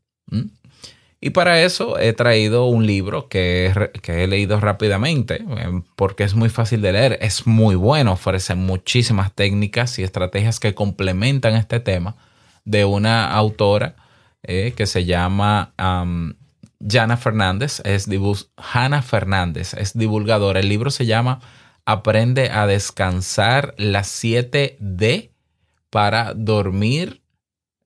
Y 1.20 1.30
para 1.30 1.62
eso 1.62 1.98
he 1.98 2.12
traído 2.12 2.66
un 2.66 2.86
libro 2.86 3.28
que, 3.28 3.72
he 4.06 4.26
leído 4.26 4.60
rápidamente, 4.60 5.36
eh, 5.36 5.82
porque 5.96 6.24
es 6.24 6.34
muy 6.34 6.48
fácil 6.48 6.82
de 6.82 6.92
leer, 6.92 7.18
es 7.20 7.46
muy 7.46 7.74
bueno, 7.74 8.12
ofrece 8.12 8.54
muchísimas 8.54 9.32
técnicas 9.34 9.98
y 9.98 10.02
estrategias 10.02 10.60
que 10.60 10.74
complementan 10.74 11.54
este 11.54 11.80
tema 11.80 12.16
de 12.64 12.84
una 12.84 13.32
autora 13.32 13.96
eh, 14.42 14.74
que 14.76 14.86
se 14.86 15.04
llama 15.04 15.72
am, 15.76 16.36
Jana 16.80 17.16
Fernández, 17.16 17.80
es 17.84 18.08
Fernández, 19.02 19.74
es 19.74 19.96
divulgadora. 19.96 20.60
El 20.60 20.68
libro 20.68 20.90
se 20.90 21.06
llama 21.06 21.40
Aprende 21.84 22.50
a 22.50 22.66
descansar 22.66 23.74
las 23.78 24.08
7 24.08 24.76
D 24.80 25.32
para 25.90 26.34
dormir 26.34 27.22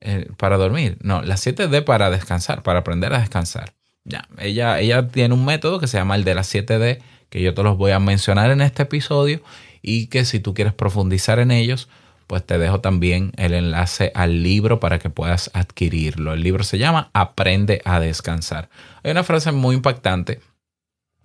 eh, 0.00 0.28
para 0.38 0.56
dormir. 0.56 0.96
No, 1.02 1.22
las 1.22 1.46
7D 1.46 1.84
para 1.84 2.10
descansar, 2.10 2.62
para 2.62 2.80
aprender 2.80 3.12
a 3.12 3.20
descansar. 3.20 3.74
Ya, 4.04 4.26
ella, 4.38 4.80
ella 4.80 5.08
tiene 5.08 5.34
un 5.34 5.44
método 5.44 5.78
que 5.78 5.86
se 5.86 5.98
llama 5.98 6.16
el 6.16 6.24
de 6.24 6.34
las 6.34 6.52
7D, 6.54 7.00
que 7.28 7.42
yo 7.42 7.52
te 7.52 7.62
los 7.62 7.76
voy 7.76 7.90
a 7.92 7.98
mencionar 7.98 8.50
en 8.50 8.62
este 8.62 8.84
episodio 8.84 9.42
y 9.82 10.06
que 10.06 10.24
si 10.24 10.40
tú 10.40 10.54
quieres 10.54 10.72
profundizar 10.72 11.38
en 11.38 11.50
ellos, 11.50 11.88
pues 12.30 12.46
te 12.46 12.58
dejo 12.58 12.80
también 12.80 13.32
el 13.38 13.54
enlace 13.54 14.12
al 14.14 14.44
libro 14.44 14.78
para 14.78 15.00
que 15.00 15.10
puedas 15.10 15.50
adquirirlo. 15.52 16.32
El 16.32 16.44
libro 16.44 16.62
se 16.62 16.78
llama 16.78 17.10
Aprende 17.12 17.82
a 17.84 17.98
descansar. 17.98 18.68
Hay 19.02 19.10
una 19.10 19.24
frase 19.24 19.50
muy 19.50 19.74
impactante 19.74 20.38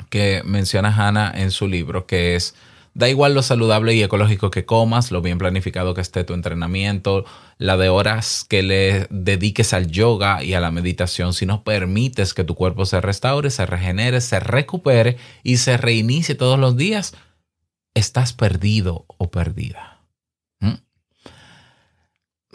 que 0.10 0.42
menciona 0.46 0.90
Hannah 0.90 1.32
en 1.36 1.52
su 1.52 1.68
libro, 1.68 2.08
que 2.08 2.34
es, 2.36 2.56
da 2.96 3.08
igual 3.08 3.36
lo 3.36 3.44
saludable 3.44 3.94
y 3.94 4.02
ecológico 4.02 4.50
que 4.50 4.66
comas, 4.66 5.12
lo 5.12 5.22
bien 5.22 5.38
planificado 5.38 5.94
que 5.94 6.02
esté 6.02 6.24
tu 6.24 6.34
entrenamiento, 6.34 7.24
la 7.60 7.78
de 7.78 7.90
horas 7.90 8.44
que 8.44 8.64
le 8.64 9.06
dediques 9.12 9.76
al 9.76 9.92
yoga 9.92 10.44
y 10.44 10.56
a 10.56 10.60
la 10.60 10.72
meditación, 10.72 11.36
si 11.36 11.46
no 11.46 11.64
permites 11.64 12.34
que 12.34 12.44
tu 12.44 12.56
cuerpo 12.56 12.88
se 12.88 13.00
restaure, 13.00 13.52
se 13.52 13.68
regenere, 13.68 14.22
se 14.22 14.40
recupere 14.40 15.18
y 15.44 15.58
se 15.58 15.78
reinicie 15.78 16.34
todos 16.34 16.58
los 16.58 16.78
días, 16.78 17.14
estás 17.94 18.34
perdido 18.34 19.06
o 19.20 19.30
perdida. 19.30 19.95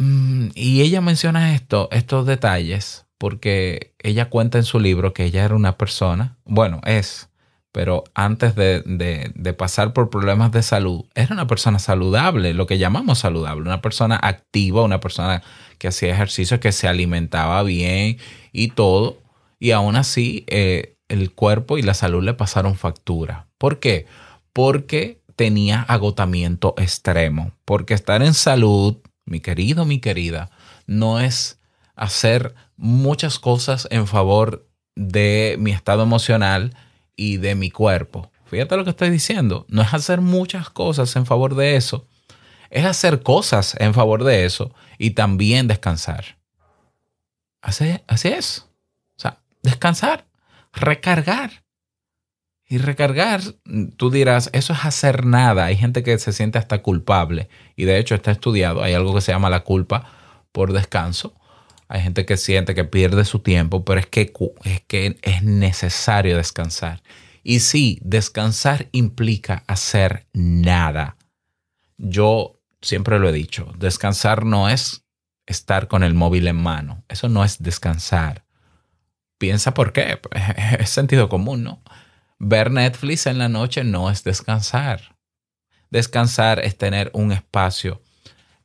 ¿Mm? 0.00 0.48
Y 0.54 0.80
ella 0.80 1.00
menciona 1.02 1.54
esto, 1.54 1.88
estos 1.92 2.24
detalles, 2.26 3.06
porque 3.18 3.94
ella 3.98 4.30
cuenta 4.30 4.56
en 4.58 4.64
su 4.64 4.80
libro 4.80 5.12
que 5.12 5.24
ella 5.24 5.44
era 5.44 5.54
una 5.54 5.76
persona, 5.76 6.38
bueno, 6.46 6.80
es, 6.86 7.28
pero 7.70 8.04
antes 8.14 8.54
de, 8.54 8.80
de- 8.86 9.30
de 9.34 9.52
pasar 9.52 9.92
por 9.92 10.08
problemas 10.08 10.52
de 10.52 10.62
salud, 10.62 11.04
era 11.14 11.34
una 11.34 11.46
persona 11.46 11.78
saludable, 11.78 12.54
lo 12.54 12.66
que 12.66 12.78
llamamos 12.78 13.18
saludable, 13.18 13.60
una 13.62 13.82
persona 13.82 14.18
activa, 14.22 14.82
una 14.82 15.00
persona 15.00 15.42
que 15.78 15.88
hacía 15.88 16.12
ejercicio, 16.14 16.60
que 16.60 16.72
se 16.72 16.88
alimentaba 16.88 17.62
bien 17.62 18.16
y 18.52 18.68
todo, 18.68 19.18
y 19.58 19.72
aún 19.72 19.96
así 19.96 20.44
eh, 20.48 20.96
el 21.08 21.32
cuerpo 21.32 21.76
y 21.76 21.82
la 21.82 21.92
salud 21.94 22.24
le 22.24 22.32
pasaron 22.34 22.74
factura. 22.74 23.48
¿Por 23.58 23.78
qué? 23.80 24.06
Porque 24.54 25.20
tenía 25.36 25.82
agotamiento 25.82 26.74
extremo, 26.78 27.52
porque 27.66 27.92
estar 27.94 28.22
en 28.22 28.32
salud, 28.34 28.96
mi 29.30 29.40
querido, 29.40 29.84
mi 29.84 30.00
querida, 30.00 30.50
no 30.86 31.20
es 31.20 31.60
hacer 31.94 32.54
muchas 32.76 33.38
cosas 33.38 33.86
en 33.90 34.06
favor 34.06 34.68
de 34.96 35.56
mi 35.58 35.70
estado 35.70 36.02
emocional 36.02 36.74
y 37.16 37.36
de 37.36 37.54
mi 37.54 37.70
cuerpo. 37.70 38.30
Fíjate 38.46 38.76
lo 38.76 38.84
que 38.84 38.90
estoy 38.90 39.10
diciendo. 39.10 39.64
No 39.68 39.82
es 39.82 39.94
hacer 39.94 40.20
muchas 40.20 40.70
cosas 40.70 41.14
en 41.14 41.26
favor 41.26 41.54
de 41.54 41.76
eso. 41.76 42.08
Es 42.70 42.84
hacer 42.84 43.22
cosas 43.22 43.76
en 43.78 43.94
favor 43.94 44.24
de 44.24 44.44
eso 44.44 44.74
y 44.98 45.10
también 45.10 45.68
descansar. 45.68 46.38
Así, 47.62 47.94
es. 48.24 48.66
O 49.16 49.20
sea, 49.20 49.38
descansar, 49.62 50.26
recargar. 50.72 51.62
Y 52.70 52.78
recargar, 52.78 53.40
tú 53.96 54.10
dirás, 54.10 54.48
eso 54.52 54.72
es 54.72 54.84
hacer 54.84 55.26
nada. 55.26 55.64
Hay 55.64 55.76
gente 55.76 56.04
que 56.04 56.16
se 56.20 56.32
siente 56.32 56.56
hasta 56.56 56.82
culpable. 56.82 57.48
Y 57.74 57.84
de 57.84 57.98
hecho 57.98 58.14
está 58.14 58.30
estudiado. 58.30 58.84
Hay 58.84 58.94
algo 58.94 59.12
que 59.12 59.20
se 59.20 59.32
llama 59.32 59.50
la 59.50 59.64
culpa 59.64 60.04
por 60.52 60.72
descanso. 60.72 61.34
Hay 61.88 62.00
gente 62.00 62.24
que 62.24 62.36
siente 62.36 62.76
que 62.76 62.84
pierde 62.84 63.24
su 63.24 63.40
tiempo, 63.40 63.84
pero 63.84 63.98
es 63.98 64.06
que, 64.06 64.32
es 64.62 64.80
que 64.82 65.18
es 65.22 65.42
necesario 65.42 66.36
descansar. 66.36 67.02
Y 67.42 67.58
sí, 67.58 67.98
descansar 68.02 68.88
implica 68.92 69.64
hacer 69.66 70.28
nada. 70.32 71.16
Yo 71.98 72.60
siempre 72.80 73.18
lo 73.18 73.28
he 73.28 73.32
dicho, 73.32 73.72
descansar 73.78 74.44
no 74.44 74.68
es 74.68 75.04
estar 75.44 75.88
con 75.88 76.04
el 76.04 76.14
móvil 76.14 76.46
en 76.46 76.62
mano. 76.62 77.02
Eso 77.08 77.28
no 77.28 77.42
es 77.42 77.60
descansar. 77.60 78.44
Piensa 79.38 79.74
por 79.74 79.92
qué. 79.92 80.20
Es 80.78 80.90
sentido 80.90 81.28
común, 81.28 81.64
¿no? 81.64 81.82
Ver 82.40 82.70
Netflix 82.70 83.26
en 83.26 83.36
la 83.38 83.48
noche 83.50 83.84
no 83.84 84.10
es 84.10 84.24
descansar. 84.24 85.14
Descansar 85.90 86.58
es 86.60 86.76
tener 86.78 87.10
un 87.12 87.32
espacio 87.32 88.00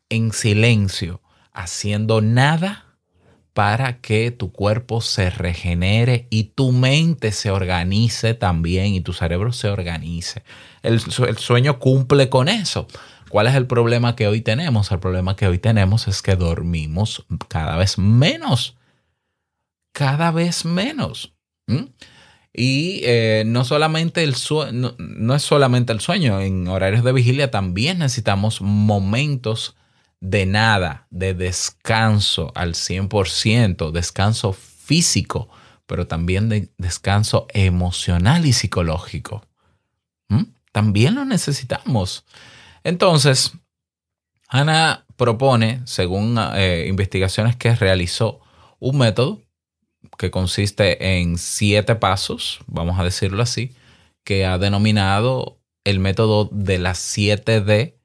en 0.10 0.32
silencio, 0.32 1.22
haciendo 1.52 2.22
nada 2.22 2.86
para 3.54 4.00
que 4.00 4.32
tu 4.32 4.52
cuerpo 4.52 5.02
se 5.02 5.30
regenere 5.30 6.28
y 6.30 6.46
tu 6.56 6.72
mente 6.72 7.32
se 7.32 7.52
organice 7.52 8.34
también 8.34 8.94
y 8.94 9.02
tu 9.02 9.12
cerebro 9.14 9.52
se 9.52 9.70
organice. 9.70 10.44
El, 10.82 11.00
su- 11.00 11.26
el 11.26 11.38
sueño 11.38 11.78
cumple 11.80 12.30
con 12.30 12.48
eso. 12.48 12.88
¿Cuál 13.30 13.48
es 13.48 13.56
el 13.56 13.68
problema 13.68 14.16
que 14.16 14.28
hoy 14.28 14.40
tenemos? 14.42 14.92
El 14.92 15.00
problema 15.00 15.36
que 15.36 15.48
hoy 15.48 15.58
tenemos 15.60 16.08
es 16.08 16.22
que 16.22 16.36
dormimos 16.38 17.26
cada 17.50 17.76
vez 17.76 17.98
menos. 17.98 18.78
Cada 19.94 20.32
vez 20.32 20.64
menos. 20.64 21.34
Y 22.58 23.02
eh, 23.04 23.44
no 23.46 23.66
solamente 23.66 24.24
el 24.24 24.36
no 24.72 25.36
es 25.36 25.44
solamente 25.44 25.92
el 25.92 26.00
sueño, 26.00 26.40
en 26.40 26.70
horarios 26.70 27.04
de 27.04 27.12
vigilia 27.12 27.52
también 27.52 28.00
necesitamos 28.00 28.62
momentos 28.62 29.76
de 30.22 30.46
nada, 30.46 31.06
de 31.10 31.34
descanso 31.34 32.54
al 32.56 32.74
100%, 32.74 33.92
descanso 33.92 34.54
físico, 34.54 35.50
pero 35.86 36.08
también 36.08 36.48
de 36.48 36.70
descanso 36.78 37.46
emocional 37.54 38.46
y 38.46 38.54
psicológico. 38.54 39.46
¿Mm? 40.30 40.44
También 40.72 41.16
lo 41.16 41.26
necesitamos. 41.26 42.24
Entonces, 42.86 43.52
Ana 44.48 45.06
propone, 45.18 45.82
según 45.84 46.38
eh, 46.56 46.86
investigaciones 46.88 47.58
que 47.58 47.76
realizó, 47.76 48.40
un 48.80 48.98
método 48.98 49.42
que 50.18 50.32
consiste 50.32 51.20
en 51.20 51.38
siete 51.38 51.96
pasos, 51.96 52.60
vamos 52.68 53.00
a 53.00 53.04
decirlo 53.04 53.44
así, 53.44 53.74
que 54.24 54.46
ha 54.46 54.58
denominado 54.58 55.60
el 55.84 56.00
método 56.00 56.50
de 56.52 56.80
las 56.80 57.00
7D, 57.16 57.96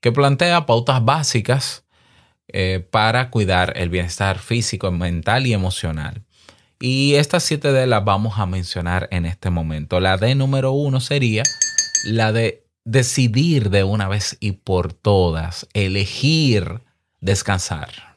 que 0.00 0.12
plantea 0.12 0.66
pautas 0.66 1.04
básicas 1.04 1.84
eh, 2.48 2.86
para 2.90 3.30
cuidar 3.30 3.74
el 3.76 3.88
bienestar 3.90 4.38
físico, 4.38 4.90
mental 4.90 5.46
y 5.46 5.52
emocional. 5.52 6.22
Y 6.80 7.14
estas 7.14 7.50
7D 7.50 7.86
las 7.86 8.04
vamos 8.04 8.38
a 8.38 8.46
mencionar 8.46 9.08
en 9.10 9.26
este 9.26 9.50
momento. 9.50 10.00
La 10.00 10.16
D 10.16 10.34
número 10.34 10.72
uno 10.72 11.00
sería 11.00 11.42
la 12.04 12.32
de 12.32 12.66
decidir 12.84 13.70
de 13.70 13.84
una 13.84 14.08
vez 14.08 14.36
y 14.40 14.52
por 14.52 14.92
todas, 14.92 15.66
elegir 15.74 16.80
descansar. 17.20 18.09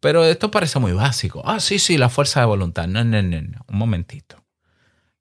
Pero 0.00 0.24
esto 0.24 0.50
parece 0.50 0.78
muy 0.78 0.92
básico. 0.92 1.42
Ah, 1.44 1.60
sí, 1.60 1.78
sí, 1.78 1.96
la 1.96 2.08
fuerza 2.08 2.40
de 2.40 2.46
voluntad. 2.46 2.86
No, 2.86 3.04
no, 3.04 3.22
no, 3.22 3.42
no. 3.42 3.64
Un 3.68 3.78
momentito. 3.78 4.42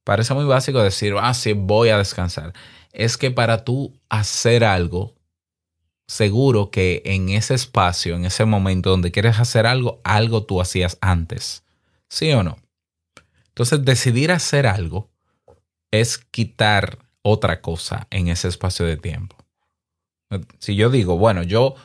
Parece 0.04 0.34
muy 0.34 0.46
básico 0.46 0.82
decir, 0.84 1.16
ah, 1.20 1.34
sí, 1.34 1.54
voy 1.54 1.90
a 1.90 1.98
descansar. 1.98 2.54
Es 2.92 3.18
que 3.18 3.32
para 3.32 3.64
tú 3.64 4.00
hacer 4.10 4.64
algo, 4.64 5.16
seguro 6.08 6.70
que 6.70 7.02
en 7.06 7.30
ese 7.30 7.56
espacio, 7.56 8.16
en 8.16 8.26
ese 8.26 8.46
momento 8.46 8.92
donde 8.92 9.12
quieres 9.12 9.40
hacer 9.40 9.66
algo, 9.66 10.02
algo 10.04 10.44
tú 10.44 10.62
hacías 10.62 10.98
antes. 11.02 11.64
¿Sí 12.10 12.32
o 12.34 12.44
no? 12.44 12.58
Entonces, 13.48 13.84
decidir 13.84 14.32
hacer 14.32 14.68
algo 14.68 15.10
es 15.92 16.18
quitar 16.18 17.00
otra 17.22 17.62
cosa 17.62 18.08
en 18.12 18.28
ese 18.28 18.48
espacio 18.48 18.86
de 18.86 18.98
tiempo. 18.98 19.38
Si 20.60 20.76
yo 20.76 20.90
digo, 20.90 21.18
bueno, 21.18 21.42
yo 21.42 21.76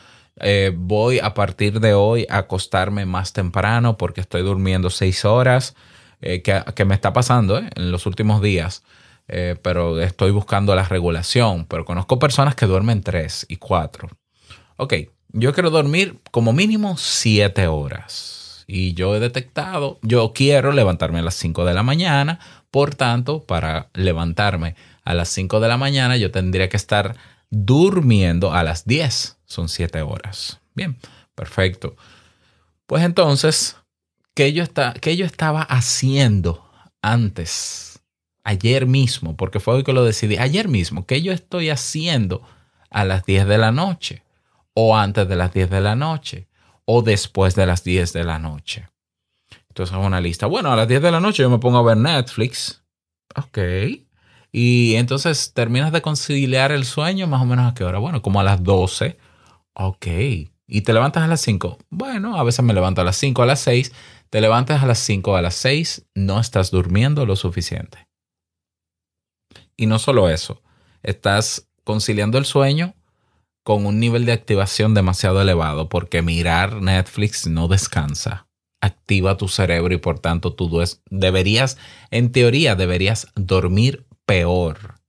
eh, 0.40 0.73
voy 0.75 1.18
a 1.18 1.35
partir 1.35 1.80
de 1.80 1.94
hoy 1.94 2.26
a 2.28 2.38
acostarme 2.38 3.06
más 3.06 3.32
temprano 3.32 3.97
porque 3.97 4.20
estoy 4.20 4.42
durmiendo 4.42 4.90
seis 4.90 5.25
horas, 5.25 5.75
eh, 6.23 6.42
que, 6.42 6.85
me 6.85 6.94
está 6.94 7.14
pasando 7.14 7.59
eh, 7.59 7.70
en 7.75 7.90
los 7.90 8.04
últimos 8.04 8.42
días, 8.42 8.82
eh, 9.28 9.56
pero 9.62 10.00
estoy 10.00 10.30
buscando 10.32 10.75
la 10.75 10.85
regulación, 10.85 11.64
pero 11.64 11.87
conozco 11.87 12.18
personas 12.18 12.54
que 12.54 12.66
duermen 12.66 13.02
tres 13.02 13.47
y 13.49 13.56
cuatro. 13.56 14.11
Ok, 14.76 14.94
yo 15.28 15.54
quiero 15.54 15.70
dormir 15.70 16.20
como 16.30 16.52
mínimo 16.52 16.97
siete 16.99 17.68
horas. 17.68 18.64
Y 18.66 18.92
yo 18.92 19.16
he 19.16 19.20
detectado, 19.20 19.99
yo 20.02 20.32
quiero 20.32 20.73
levantarme 20.73 21.18
a 21.18 21.23
las 21.23 21.35
5 21.35 21.64
de 21.64 21.75
la 21.75 21.82
mañana, 21.82 22.38
por 22.70 22.94
tanto, 22.94 23.42
para 23.42 23.88
levantarme 23.94 24.76
a 25.02 25.12
las 25.12 25.28
5 25.30 25.59
de 25.59 25.66
la 25.66 25.76
mañana, 25.76 26.16
yo 26.16 26.30
tendría 26.30 26.68
que 26.68 26.76
estar 26.76 27.16
durmiendo 27.50 28.52
a 28.52 28.62
las 28.62 28.85
10. 28.85 29.39
Son 29.50 29.69
7 29.69 30.00
horas. 30.02 30.61
Bien, 30.76 30.97
perfecto. 31.35 31.97
Pues 32.87 33.02
entonces, 33.02 33.76
¿qué 34.33 34.52
yo, 34.52 34.62
está, 34.62 34.95
qué 34.95 35.16
yo 35.16 35.26
estaba 35.26 35.62
haciendo 35.62 36.64
antes? 37.02 38.00
Ayer 38.45 38.87
mismo, 38.87 39.37
porque 39.37 39.59
fue 39.59 39.75
hoy 39.75 39.83
que 39.83 39.92
lo 39.92 40.04
decidí. 40.04 40.37
Ayer 40.38 40.69
mismo, 40.69 41.04
¿qué 41.04 41.21
yo 41.21 41.33
estoy 41.33 41.69
haciendo 41.69 42.42
a 42.90 43.04
las 43.04 43.26
10 43.26 43.49
de 43.49 43.59
la 43.59 43.73
noche? 43.73 44.23
O 44.73 44.97
antes 44.97 45.28
de 45.28 45.35
las 45.35 45.52
10 45.52 45.69
de 45.69 45.80
la 45.80 45.97
noche. 45.97 46.47
O 46.85 47.02
después 47.02 47.57
de 47.57 47.66
las 47.66 47.83
10 47.83 48.12
de 48.12 48.23
la 48.23 48.38
noche. 48.38 48.88
Entonces 49.69 49.92
hago 49.92 50.07
una 50.07 50.21
lista. 50.21 50.47
Bueno, 50.47 50.73
a 50.73 50.76
las 50.76 50.87
10 50.87 51.02
de 51.02 51.11
la 51.11 51.19
noche 51.19 51.42
yo 51.42 51.50
me 51.50 51.59
pongo 51.59 51.78
a 51.78 51.83
ver 51.83 51.97
Netflix. 51.97 52.85
Ok. 53.35 53.59
Y 54.52 54.95
entonces 54.95 55.52
terminas 55.54 55.90
de 55.90 56.02
conciliar 56.02 56.71
el 56.71 56.85
sueño 56.85 57.26
más 57.26 57.42
o 57.42 57.47
menos 57.47 57.69
a 57.69 57.75
qué 57.75 57.83
hora? 57.83 57.99
Bueno, 57.99 58.23
como 58.23 58.38
a 58.38 58.45
las 58.45 58.62
12. 58.62 59.19
Ok. 59.83 60.07
¿Y 60.67 60.83
te 60.83 60.93
levantas 60.93 61.23
a 61.23 61.27
las 61.27 61.41
5? 61.41 61.79
Bueno, 61.89 62.37
a 62.37 62.45
veces 62.45 62.63
me 62.63 62.75
levanto 62.75 63.01
a 63.01 63.05
las 63.05 63.17
5, 63.17 63.43
a 63.43 63.47
las 63.47 63.61
6. 63.61 63.93
Te 64.29 64.43
levantas 64.43 64.83
a 64.83 64.87
las 64.87 64.99
5, 64.99 65.37
a 65.37 65.43
las 65.43 65.55
6, 65.55 66.07
no 66.15 66.39
estás 66.39 66.71
durmiendo 66.71 67.25
lo 67.25 67.35
suficiente. 67.35 68.07
Y 69.79 69.87
no 69.87 69.99
solo 69.99 70.29
eso, 70.29 70.63
estás 71.03 71.67
conciliando 71.83 72.37
el 72.37 72.45
sueño 72.45 72.95
con 73.65 73.87
un 73.87 73.99
nivel 73.99 74.27
de 74.27 74.33
activación 74.33 74.93
demasiado 74.93 75.41
elevado 75.41 75.89
porque 75.89 76.21
mirar 76.21 76.83
Netflix 76.83 77.47
no 77.47 77.67
descansa. 77.67 78.49
Activa 78.83 79.39
tu 79.39 79.49
cerebro 79.49 79.95
y 79.95 79.99
por 79.99 80.19
tanto 80.19 80.53
tú 80.53 80.85
deberías, 81.11 81.79
en 82.11 82.33
teoría, 82.33 82.77
deberías 82.77 83.29
dormir 83.35 84.07
peor. 84.27 85.00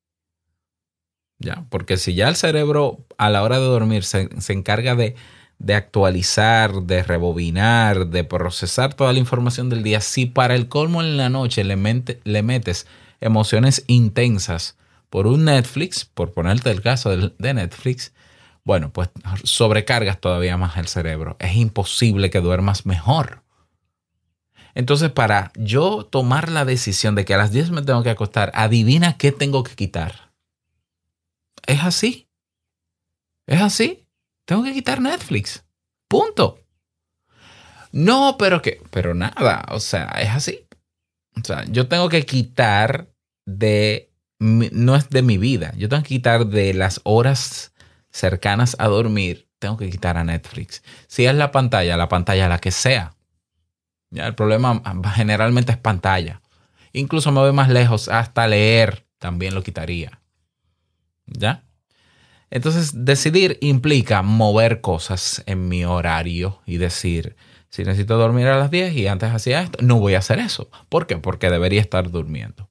¿Ya? 1.41 1.65
Porque 1.69 1.97
si 1.97 2.13
ya 2.13 2.29
el 2.29 2.35
cerebro 2.35 2.99
a 3.17 3.29
la 3.31 3.41
hora 3.41 3.57
de 3.59 3.65
dormir 3.65 4.03
se, 4.03 4.29
se 4.39 4.53
encarga 4.53 4.95
de, 4.95 5.15
de 5.57 5.73
actualizar, 5.73 6.83
de 6.83 7.01
rebobinar, 7.01 8.07
de 8.07 8.23
procesar 8.23 8.93
toda 8.93 9.11
la 9.11 9.19
información 9.19 9.67
del 9.69 9.81
día, 9.81 10.01
si 10.01 10.27
para 10.27 10.53
el 10.55 10.67
colmo 10.67 11.01
en 11.01 11.17
la 11.17 11.29
noche 11.29 11.63
le, 11.63 11.75
le 12.23 12.43
metes 12.43 12.85
emociones 13.21 13.83
intensas 13.87 14.77
por 15.09 15.25
un 15.25 15.45
Netflix, 15.45 16.05
por 16.05 16.31
ponerte 16.31 16.69
el 16.69 16.81
caso 16.81 17.09
del- 17.09 17.33
de 17.39 17.53
Netflix, 17.55 18.13
bueno, 18.63 18.93
pues 18.93 19.09
sobrecargas 19.43 20.19
todavía 20.21 20.57
más 20.57 20.77
el 20.77 20.87
cerebro. 20.87 21.37
Es 21.39 21.55
imposible 21.55 22.29
que 22.29 22.39
duermas 22.39 22.85
mejor. 22.85 23.41
Entonces, 24.75 25.09
para 25.11 25.51
yo 25.55 26.05
tomar 26.05 26.49
la 26.49 26.65
decisión 26.65 27.15
de 27.15 27.25
que 27.25 27.33
a 27.33 27.37
las 27.37 27.51
10 27.51 27.71
me 27.71 27.81
tengo 27.81 28.03
que 28.03 28.09
acostar, 28.09 28.51
adivina 28.55 29.17
qué 29.17 29.31
tengo 29.31 29.63
que 29.63 29.75
quitar. 29.75 30.30
Es 31.65 31.83
así. 31.83 32.27
Es 33.47 33.61
así. 33.61 34.07
Tengo 34.45 34.63
que 34.63 34.73
quitar 34.73 35.01
Netflix. 35.01 35.63
Punto. 36.07 36.59
No, 37.91 38.35
pero 38.37 38.61
que, 38.61 38.81
pero 38.89 39.13
nada, 39.13 39.65
o 39.69 39.79
sea, 39.79 40.05
es 40.19 40.29
así. 40.29 40.67
O 41.35 41.45
sea, 41.45 41.65
yo 41.65 41.87
tengo 41.87 42.09
que 42.09 42.25
quitar 42.25 43.09
de, 43.45 44.11
no 44.39 44.95
es 44.95 45.09
de 45.09 45.21
mi 45.21 45.37
vida, 45.37 45.73
yo 45.77 45.89
tengo 45.89 46.03
que 46.03 46.09
quitar 46.09 46.47
de 46.47 46.73
las 46.73 47.01
horas 47.03 47.73
cercanas 48.09 48.75
a 48.79 48.87
dormir, 48.87 49.49
tengo 49.59 49.77
que 49.77 49.89
quitar 49.89 50.17
a 50.17 50.23
Netflix. 50.23 50.83
Si 51.07 51.25
es 51.25 51.35
la 51.35 51.51
pantalla, 51.51 51.97
la 51.97 52.09
pantalla 52.09 52.47
la 52.47 52.59
que 52.59 52.71
sea. 52.71 53.15
Ya, 54.09 54.27
el 54.27 54.35
problema 54.35 54.81
generalmente 55.15 55.71
es 55.71 55.77
pantalla. 55.77 56.41
Incluso 56.93 57.31
me 57.31 57.39
voy 57.39 57.53
más 57.53 57.69
lejos, 57.69 58.09
hasta 58.09 58.47
leer 58.47 59.05
también 59.19 59.55
lo 59.55 59.63
quitaría. 59.63 60.20
¿Ya? 61.25 61.63
Entonces, 62.49 63.05
decidir 63.05 63.57
implica 63.61 64.21
mover 64.21 64.81
cosas 64.81 65.41
en 65.45 65.69
mi 65.69 65.85
horario 65.85 66.61
y 66.65 66.77
decir, 66.77 67.37
si 67.69 67.83
necesito 67.85 68.17
dormir 68.17 68.47
a 68.47 68.57
las 68.57 68.69
10 68.69 68.93
y 68.95 69.07
antes 69.07 69.31
hacía 69.31 69.61
esto, 69.61 69.79
no 69.81 69.99
voy 69.99 70.15
a 70.15 70.19
hacer 70.19 70.39
eso. 70.39 70.69
¿Por 70.89 71.07
qué? 71.07 71.17
Porque 71.17 71.49
debería 71.49 71.79
estar 71.79 72.11
durmiendo. 72.11 72.69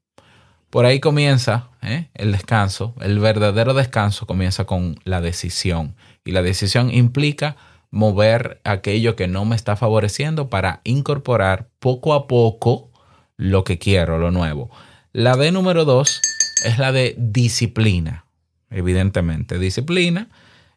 Por 0.69 0.85
ahí 0.85 1.01
comienza 1.01 1.71
¿eh? 1.83 2.11
el 2.15 2.33
descanso. 2.33 2.95
El 3.01 3.19
verdadero 3.19 3.73
descanso 3.75 4.27
comienza 4.27 4.67
con 4.67 5.01
la 5.05 5.21
decisión. 5.21 5.97
Y 6.25 6.33
la 6.33 6.43
decisión 6.43 6.93
implica 6.93 7.57
mover 7.91 8.61
aquello 8.65 9.17
que 9.17 9.27
no 9.27 9.45
me 9.45 9.57
está 9.57 9.75
favoreciendo 9.75 10.49
para 10.49 10.81
incorporar 10.85 11.71
poco 11.81 12.15
a 12.15 12.29
poco 12.29 12.93
lo 13.37 13.65
que 13.65 13.79
quiero, 13.79 14.19
lo 14.19 14.31
nuevo. 14.31 14.71
La 15.13 15.37
D 15.37 15.51
número 15.51 15.85
dos 15.85 16.21
es 16.65 16.79
la 16.79 16.93
de 16.93 17.17
disciplina. 17.19 18.27
Evidentemente, 18.71 19.59
disciplina 19.59 20.29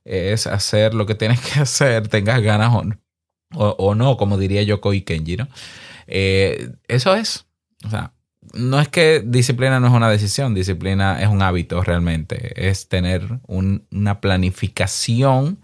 es 0.05 0.47
hacer 0.47 0.93
lo 0.93 1.05
que 1.05 1.15
tienes 1.15 1.39
que 1.53 1.59
hacer, 1.59 2.07
tengas 2.07 2.41
ganas 2.41 2.73
o 3.55 3.95
no, 3.95 4.17
como 4.17 4.37
diría 4.37 4.63
yo 4.63 4.81
Koi 4.81 5.01
Kenji, 5.01 5.37
¿no? 5.37 5.47
Eh, 6.07 6.71
eso 6.87 7.15
es. 7.15 7.45
O 7.85 7.89
sea, 7.89 8.13
no 8.53 8.79
es 8.79 8.87
que 8.89 9.21
disciplina 9.25 9.79
no 9.79 9.87
es 9.87 9.93
una 9.93 10.09
decisión, 10.09 10.53
disciplina 10.53 11.21
es 11.21 11.27
un 11.27 11.41
hábito 11.41 11.81
realmente. 11.83 12.67
Es 12.69 12.87
tener 12.87 13.39
un- 13.47 13.85
una 13.91 14.21
planificación 14.21 15.59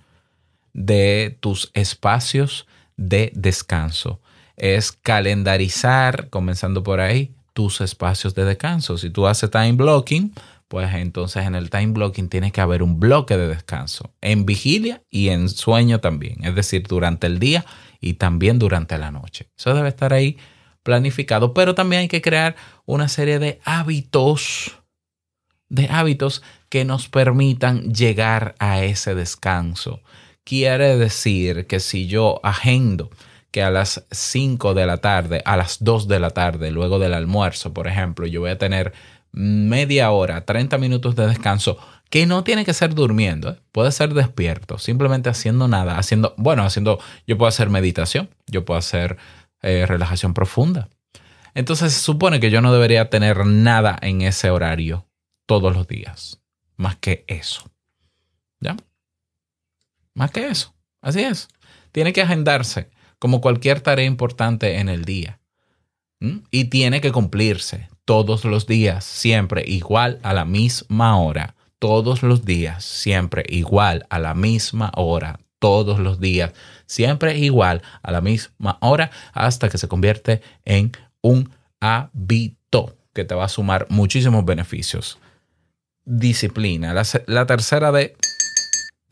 de 0.74 1.38
tus 1.40 1.72
espacios 1.74 2.68
de 2.98 3.32
descanso. 3.36 4.22
Es 4.56 4.92
calendarizar, 4.92 6.30
comenzando 6.30 6.84
por 6.84 7.00
ahí, 7.00 7.34
tus 7.54 7.82
espacios 7.82 8.36
de 8.36 8.46
descanso. 8.46 8.98
Si 8.98 9.10
tú 9.10 9.28
haces 9.28 9.50
time 9.52 9.74
blocking, 9.74 10.34
pues 10.70 10.94
entonces 10.94 11.46
en 11.46 11.56
el 11.56 11.72
time 11.72 11.88
blocking 11.88 12.30
tiene 12.30 12.52
que 12.52 12.62
haber 12.62 12.84
un 12.84 13.00
bloque 13.00 13.36
de 13.36 13.48
descanso 13.48 14.14
en 14.22 14.46
vigilia 14.46 15.02
y 15.10 15.30
en 15.30 15.50
sueño 15.50 16.00
también, 16.00 16.46
es 16.46 16.54
decir, 16.54 16.84
durante 16.88 17.26
el 17.28 17.40
día 17.40 17.66
y 18.00 18.14
también 18.14 18.60
durante 18.60 18.98
la 19.00 19.12
noche. 19.12 19.50
Eso 19.58 19.74
debe 19.74 19.90
estar 19.90 20.14
ahí 20.14 20.38
planificado, 20.84 21.56
pero 21.56 21.74
también 21.74 22.04
hay 22.04 22.08
que 22.08 22.22
crear 22.22 22.56
una 22.86 23.08
serie 23.08 23.40
de 23.40 23.60
hábitos, 23.66 24.78
de 25.70 25.88
hábitos 25.88 26.44
que 26.70 26.86
nos 26.86 27.10
permitan 27.10 27.92
llegar 27.92 28.54
a 28.60 28.84
ese 28.84 29.16
descanso. 29.16 30.02
Quiere 30.44 30.98
decir 30.98 31.66
que 31.66 31.80
si 31.80 32.06
yo 32.06 32.40
agendo 32.44 33.10
que 33.50 33.64
a 33.64 33.72
las 33.72 34.06
5 34.12 34.76
de 34.76 34.86
la 34.86 34.98
tarde, 34.98 35.42
a 35.46 35.58
las 35.58 35.84
2 35.84 36.08
de 36.08 36.20
la 36.20 36.30
tarde, 36.30 36.70
luego 36.70 37.00
del 37.00 37.16
almuerzo, 37.16 37.74
por 37.74 37.88
ejemplo, 37.88 38.28
yo 38.28 38.42
voy 38.42 38.52
a 38.52 38.60
tener 38.60 38.94
media 39.32 40.12
hora, 40.12 40.46
30 40.46 40.78
minutos 40.78 41.16
de 41.16 41.28
descanso, 41.28 41.78
que 42.10 42.26
no 42.26 42.44
tiene 42.44 42.66
que 42.66 42.74
ser 42.74 42.96
durmiendo, 42.96 43.52
¿eh? 43.52 43.60
puede 43.72 43.92
ser 43.92 44.14
despierto, 44.14 44.78
simplemente 44.78 45.30
haciendo 45.30 45.68
nada, 45.68 45.98
haciendo, 45.98 46.34
bueno, 46.38 46.64
haciendo, 46.64 47.00
yo 47.28 47.38
puedo 47.38 47.50
hacer 47.50 47.70
meditación, 47.70 48.30
yo 48.48 48.66
puedo 48.66 48.80
hacer 48.80 49.18
eh, 49.62 49.86
relajación 49.86 50.34
profunda. 50.34 50.90
Entonces 51.54 51.94
se 51.94 52.00
supone 52.00 52.40
que 52.40 52.52
yo 52.52 52.62
no 52.62 52.74
debería 52.74 53.10
tener 53.10 53.46
nada 53.46 53.98
en 54.02 54.22
ese 54.22 54.50
horario 54.50 55.08
todos 55.46 55.76
los 55.76 55.88
días, 55.88 56.42
más 56.76 56.96
que 56.96 57.26
eso. 57.28 57.70
¿Ya? 58.60 58.76
Más 60.14 60.32
que 60.32 60.48
eso. 60.48 60.74
Así 61.02 61.22
es. 61.22 61.48
Tiene 61.92 62.14
que 62.14 62.22
agendarse 62.22 62.90
como 63.20 63.42
cualquier 63.42 63.82
tarea 63.82 64.06
importante 64.06 64.80
en 64.80 64.90
el 64.90 65.06
día. 65.06 65.39
¿Mm? 66.20 66.40
Y 66.52 66.66
tiene 66.66 67.02
que 67.02 67.12
cumplirse 67.12 67.90
todos 68.06 68.44
los 68.46 68.66
días, 68.68 69.06
siempre 69.06 69.64
igual 69.66 70.20
a 70.24 70.34
la 70.34 70.46
misma 70.46 71.18
hora, 71.18 71.56
todos 71.80 72.24
los 72.24 72.44
días, 72.44 72.84
siempre 72.84 73.44
igual, 73.48 74.06
a 74.10 74.20
la 74.20 74.34
misma 74.34 74.92
hora, 74.96 75.40
todos 75.60 76.00
los 76.00 76.20
días, 76.20 76.54
siempre 76.86 77.38
igual, 77.38 77.82
a 78.02 78.12
la 78.12 78.22
misma 78.22 78.78
hora, 78.82 79.12
hasta 79.34 79.70
que 79.70 79.78
se 79.78 79.88
convierte 79.88 80.42
en 80.66 80.92
un 81.22 81.52
hábito 81.80 82.98
que 83.14 83.26
te 83.26 83.36
va 83.36 83.46
a 83.46 83.50
sumar 83.50 83.86
muchísimos 83.90 84.46
beneficios. 84.46 85.20
Disciplina. 86.06 86.94
La, 87.28 87.46
tercera 87.46 87.92
D 87.92 88.16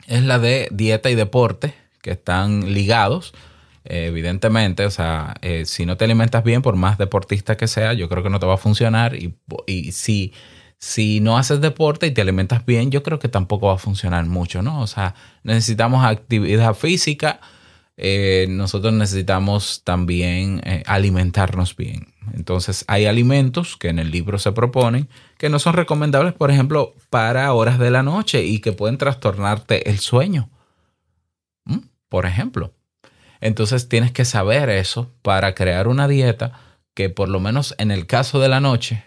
es 0.06 0.22
la 0.24 0.38
de 0.38 0.68
dieta 0.70 1.10
y 1.10 1.14
deporte, 1.14 1.74
que 2.02 2.12
están 2.12 2.72
ligados. 2.72 3.34
Eh, 3.84 4.06
evidentemente, 4.06 4.84
o 4.84 4.90
sea, 4.90 5.34
eh, 5.42 5.64
si 5.64 5.86
no 5.86 5.96
te 5.96 6.04
alimentas 6.04 6.44
bien, 6.44 6.62
por 6.62 6.76
más 6.76 6.98
deportista 6.98 7.56
que 7.56 7.68
sea, 7.68 7.92
yo 7.92 8.08
creo 8.08 8.22
que 8.22 8.30
no 8.30 8.40
te 8.40 8.46
va 8.46 8.54
a 8.54 8.58
funcionar. 8.58 9.14
Y, 9.14 9.34
y 9.66 9.92
si, 9.92 10.32
si 10.78 11.20
no 11.20 11.38
haces 11.38 11.60
deporte 11.60 12.06
y 12.06 12.10
te 12.12 12.20
alimentas 12.20 12.64
bien, 12.64 12.90
yo 12.90 13.02
creo 13.02 13.18
que 13.18 13.28
tampoco 13.28 13.68
va 13.68 13.74
a 13.74 13.78
funcionar 13.78 14.26
mucho, 14.26 14.62
¿no? 14.62 14.80
O 14.80 14.86
sea, 14.86 15.14
necesitamos 15.42 16.04
actividad 16.04 16.74
física, 16.74 17.40
eh, 18.00 18.46
nosotros 18.48 18.92
necesitamos 18.92 19.82
también 19.82 20.60
eh, 20.64 20.84
alimentarnos 20.86 21.74
bien. 21.74 22.14
Entonces, 22.32 22.84
hay 22.86 23.06
alimentos 23.06 23.76
que 23.76 23.88
en 23.88 23.98
el 23.98 24.12
libro 24.12 24.38
se 24.38 24.52
proponen 24.52 25.08
que 25.36 25.48
no 25.48 25.58
son 25.58 25.74
recomendables, 25.74 26.32
por 26.34 26.52
ejemplo, 26.52 26.94
para 27.10 27.52
horas 27.52 27.80
de 27.80 27.90
la 27.90 28.04
noche 28.04 28.44
y 28.44 28.60
que 28.60 28.70
pueden 28.70 28.98
trastornarte 28.98 29.90
el 29.90 29.98
sueño. 29.98 30.48
¿Mm? 31.64 31.78
Por 32.08 32.26
ejemplo. 32.26 32.72
Entonces, 33.40 33.88
tienes 33.88 34.12
que 34.12 34.24
saber 34.24 34.68
eso 34.70 35.12
para 35.22 35.54
crear 35.54 35.88
una 35.88 36.08
dieta 36.08 36.52
que 36.94 37.10
por 37.10 37.28
lo 37.28 37.40
menos 37.40 37.74
en 37.78 37.90
el 37.90 38.06
caso 38.06 38.40
de 38.40 38.48
la 38.48 38.60
noche 38.60 39.04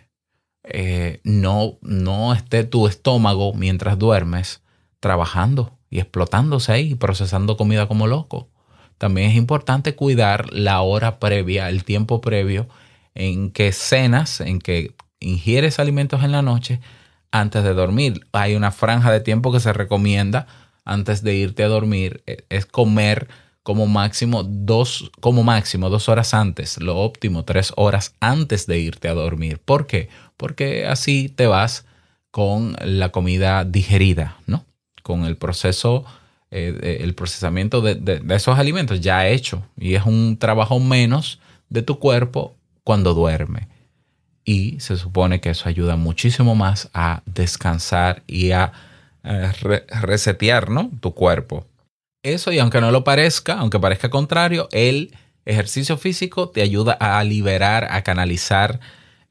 eh, 0.64 1.20
no, 1.24 1.78
no 1.82 2.34
esté 2.34 2.64
tu 2.64 2.88
estómago 2.88 3.54
mientras 3.54 3.98
duermes 3.98 4.62
trabajando 5.00 5.78
y 5.90 6.00
explotándose 6.00 6.72
ahí, 6.72 6.96
procesando 6.96 7.58
comida 7.58 7.88
como 7.88 8.08
loco. 8.08 8.50
También 8.98 9.32
es 9.32 9.36
importante 9.36 9.96
cuidar 9.96 10.54
la 10.54 10.82
hora 10.82 11.20
previa, 11.20 11.68
el 11.70 11.84
tiempo 11.84 12.22
previo 12.22 12.70
en 13.16 13.52
que 13.52 13.72
cenas, 13.72 14.42
en 14.42 14.60
que 14.60 14.96
ingieres 15.20 15.80
alimentos 15.80 16.24
en 16.24 16.32
la 16.32 16.42
noche 16.42 16.80
antes 17.32 17.64
de 17.64 17.74
dormir. 17.74 18.28
Hay 18.32 18.56
una 18.56 18.72
franja 18.72 19.12
de 19.12 19.20
tiempo 19.20 19.52
que 19.52 19.60
se 19.60 19.74
recomienda 19.74 20.48
antes 20.86 21.24
de 21.24 21.36
irte 21.36 21.64
a 21.64 21.68
dormir, 21.68 22.24
eh, 22.26 22.46
es 22.50 22.66
comer 22.66 23.28
como 23.64 23.86
máximo 23.88 24.44
dos, 24.44 25.12
como 25.20 25.44
máximo 25.44 25.90
dos 25.90 26.10
horas 26.10 26.34
antes, 26.34 26.80
lo 26.82 26.98
óptimo 26.98 27.46
tres 27.46 27.74
horas 27.78 28.16
antes 28.20 28.66
de 28.68 28.80
irte 28.80 29.08
a 29.08 29.14
dormir. 29.14 29.60
¿Por 29.60 29.88
qué? 29.88 30.10
Porque 30.38 30.86
así 30.88 31.30
te 31.30 31.48
vas 31.48 31.86
con 32.32 32.76
la 32.84 33.10
comida 33.10 33.66
digerida, 33.66 34.38
¿no? 34.48 34.66
Con 35.04 35.26
el 35.26 35.38
proceso, 35.38 36.06
eh, 36.50 37.00
el 37.02 37.14
procesamiento 37.14 37.82
de, 37.82 37.96
de- 37.96 38.36
esos 38.36 38.58
alimentos 38.58 39.02
ya 39.02 39.28
hecho. 39.28 39.64
Y 39.78 39.96
es 39.96 40.06
un 40.06 40.38
trabajo 40.38 40.80
menos 40.80 41.40
de 41.70 41.82
tu 41.82 42.00
cuerpo 42.00 42.56
cuando 42.84 43.14
duerme. 43.14 43.68
Y 44.44 44.80
se 44.80 44.98
supone 44.98 45.40
que 45.40 45.52
eso 45.52 45.70
ayuda 45.70 45.96
muchísimo 45.98 46.56
más 46.56 46.90
a 46.94 47.22
descansar 47.26 48.24
y 48.28 48.52
a 48.52 48.74
re- 49.62 49.86
resetear, 50.02 50.70
¿no? 50.70 50.90
Tu 51.00 51.14
cuerpo. 51.14 51.68
Eso, 52.24 52.52
y 52.52 52.60
aunque 52.60 52.82
no 52.82 52.92
lo 52.92 53.04
parezca, 53.04 53.54
aunque 53.60 53.80
parezca 53.80 54.10
contrario, 54.10 54.68
el 54.72 55.16
ejercicio 55.46 55.98
físico 55.98 56.50
te 56.50 56.62
ayuda 56.62 56.94
a 56.94 57.24
liberar, 57.24 57.88
a 57.90 58.04
canalizar 58.04 58.80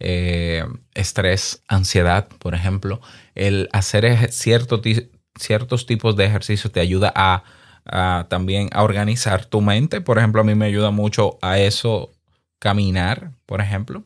eh, 0.01 0.65
estrés, 0.95 1.63
ansiedad, 1.69 2.29
por 2.41 2.55
ejemplo. 2.55 3.01
El 3.37 3.69
hacer 3.73 4.33
ciertos 4.33 5.87
tipos 5.87 6.17
de 6.17 6.25
ejercicios 6.25 6.73
te 6.73 6.81
ayuda 6.81 7.13
a, 7.15 7.45
a 7.85 8.27
también 8.29 8.69
a 8.73 8.83
organizar 8.83 9.45
tu 9.45 9.61
mente. 9.61 10.01
Por 10.01 10.19
ejemplo, 10.19 10.41
a 10.41 10.45
mí 10.45 10.57
me 10.57 10.67
ayuda 10.67 10.91
mucho 10.91 11.39
a 11.43 11.61
eso 11.61 12.11
caminar, 12.59 13.33
por 13.47 13.61
ejemplo. 13.61 14.03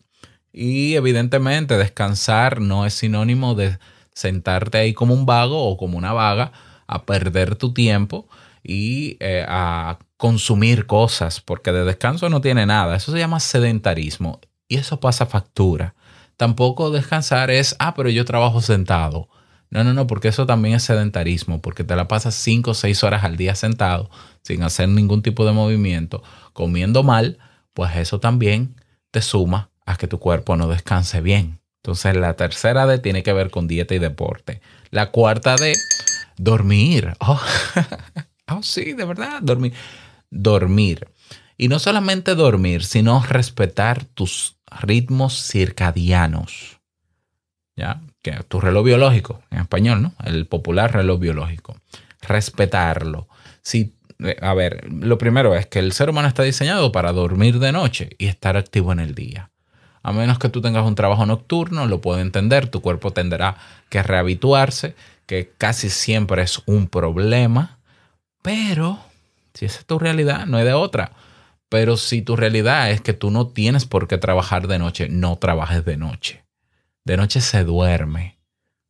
Y 0.53 0.95
evidentemente 0.95 1.79
descansar 1.79 2.61
no 2.61 2.85
es 2.85 2.93
sinónimo 2.93 3.55
de 3.55 3.79
sentarte 4.13 4.79
ahí 4.79 4.93
como 4.93 5.15
un 5.15 5.25
vago 5.25 5.69
o 5.71 5.79
como 5.79 5.97
una 5.97 6.13
vaga 6.13 6.53
a 6.87 7.07
perder 7.07 7.57
tu 7.57 7.73
tiempo 7.73 8.29
y 8.65 9.19
eh, 9.21 9.45
a 9.47 9.99
consumir 10.17 10.87
cosas, 10.87 11.41
porque 11.41 11.71
de 11.71 11.85
descanso 11.85 12.31
no 12.31 12.41
tiene 12.41 12.65
nada. 12.65 12.97
Eso 12.97 13.13
se 13.13 13.19
llama 13.19 13.39
sedentarismo 13.39 14.41
y 14.67 14.79
eso 14.79 14.99
pasa 14.99 15.27
factura. 15.27 15.95
Tampoco 16.37 16.91
descansar 16.91 17.51
es, 17.51 17.77
ah, 17.79 17.95
pero 17.95 18.09
yo 18.09 18.25
trabajo 18.25 18.61
sentado. 18.61 19.29
No, 19.71 19.85
no, 19.85 19.93
no, 19.93 20.07
porque 20.07 20.29
eso 20.29 20.47
también 20.47 20.77
es 20.77 20.85
sedentarismo, 20.85 21.61
porque 21.61 21.85
te 21.85 21.95
la 21.95 22.09
pasas 22.09 22.35
5 22.35 22.71
o 22.71 22.75
6 22.75 23.05
horas 23.05 23.25
al 23.25 23.37
día 23.37 23.55
sentado 23.55 24.11
sin 24.43 24.63
hacer 24.63 24.89
ningún 24.89 25.23
tipo 25.23 25.45
de 25.45 25.53
movimiento, 25.53 26.23
comiendo 26.53 27.03
mal, 27.03 27.39
pues 27.73 27.95
eso 27.97 28.21
también 28.21 28.77
te 29.11 29.21
suma 29.21 29.71
a 29.85 29.97
que 29.97 30.07
tu 30.07 30.19
cuerpo 30.19 30.57
no 30.57 30.69
descanse 30.69 31.21
bien. 31.21 31.61
Entonces 31.83 32.17
la 32.17 32.35
tercera 32.35 32.87
D 32.87 32.99
tiene 32.99 33.23
que 33.23 33.33
ver 33.33 33.51
con 33.51 33.69
dieta 33.69 33.95
y 33.95 33.99
deporte. 33.99 34.63
La 34.91 35.11
cuarta 35.11 35.57
D, 35.57 35.75
dormir. 36.37 37.13
Oh, 37.21 37.41
oh, 38.49 38.63
sí, 38.63 38.93
de 38.93 39.05
verdad, 39.05 39.41
dormir. 39.43 39.73
Dormir. 40.31 41.09
Y 41.57 41.69
no 41.69 41.79
solamente 41.79 42.35
dormir, 42.35 42.85
sino 42.85 43.23
respetar 43.23 44.05
tus 44.05 44.57
ritmos 44.81 45.41
circadianos. 45.41 46.81
¿Ya? 47.77 48.01
Que 48.23 48.33
tu 48.49 48.61
reloj 48.61 48.85
biológico, 48.85 49.43
en 49.51 49.61
español, 49.61 50.03
¿no? 50.03 50.15
El 50.25 50.47
popular 50.47 50.93
reloj 50.93 51.21
biológico. 51.21 51.77
Respetarlo. 52.23 53.29
Si, 53.63 53.95
eh, 54.21 54.37
a 54.41 54.55
ver, 54.55 54.89
lo 54.91 55.19
primero 55.19 55.55
es 55.55 55.67
que 55.67 55.81
el 55.81 55.93
ser 55.93 56.11
humano 56.11 56.29
está 56.29 56.43
diseñado 56.43 56.93
para 56.93 57.13
dormir 57.13 57.59
de 57.59 57.73
noche 57.73 58.11
y 58.19 58.27
estar 58.27 58.57
activo 58.57 58.93
en 58.93 59.01
el 59.01 59.15
día. 59.15 59.51
A 60.03 60.13
menos 60.13 60.39
que 60.39 60.51
tú 60.51 60.61
tengas 60.61 60.85
un 60.85 60.95
trabajo 60.95 61.25
nocturno, 61.25 61.87
lo 61.87 62.01
puedo 62.01 62.21
entender, 62.21 62.69
tu 62.69 62.83
cuerpo 62.83 63.13
tendrá 63.13 63.57
que 63.89 64.03
rehabituarse, 64.03 64.95
que 65.27 65.51
casi 65.57 65.89
siempre 65.89 66.43
es 66.43 66.63
un 66.67 66.89
problema, 66.89 67.79
pero 68.45 68.99
si 69.55 69.65
esa 69.65 69.79
es 69.79 69.87
tu 69.87 69.99
realidad, 69.99 70.45
no 70.45 70.59
hay 70.59 70.67
de 70.67 70.75
otra. 70.75 71.13
Pero 71.71 71.97
si 71.97 72.21
tu 72.21 72.37
realidad 72.37 72.91
es 72.91 73.01
que 73.01 73.15
tú 73.15 73.31
no 73.31 73.47
tienes 73.49 73.87
por 73.87 74.07
qué 74.07 74.19
trabajar 74.19 74.69
de 74.69 74.79
noche, 74.79 75.09
no 75.09 75.37
trabajes 75.37 75.83
de 75.87 75.97
noche. 75.97 76.45
De 77.07 77.17
noche 77.17 77.41
se 77.41 77.65
duerme. 77.65 78.39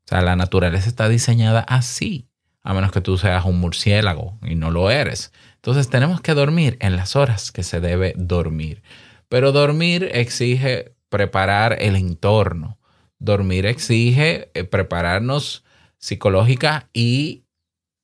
O 0.06 0.08
sea, 0.08 0.22
la 0.22 0.34
naturaleza 0.34 0.88
está 0.88 1.08
diseñada 1.08 1.60
así, 1.60 2.26
a 2.64 2.74
menos 2.74 2.90
que 2.90 3.00
tú 3.00 3.16
seas 3.16 3.44
un 3.44 3.60
murciélago 3.60 4.36
y 4.42 4.56
no 4.56 4.72
lo 4.72 4.90
eres. 4.90 5.32
Entonces 5.54 5.88
tenemos 5.88 6.20
que 6.20 6.34
dormir 6.34 6.76
en 6.80 6.96
las 6.96 7.14
horas 7.14 7.52
que 7.52 7.62
se 7.62 7.78
debe 7.78 8.12
dormir. 8.16 8.82
Pero 9.28 9.52
dormir 9.52 10.10
exige 10.14 10.96
preparar 11.10 11.76
el 11.80 11.94
entorno. 11.94 12.76
Dormir 13.20 13.66
exige 13.66 14.50
eh, 14.54 14.64
prepararnos 14.64 15.62
psicológica 15.98 16.88
y 16.92 17.43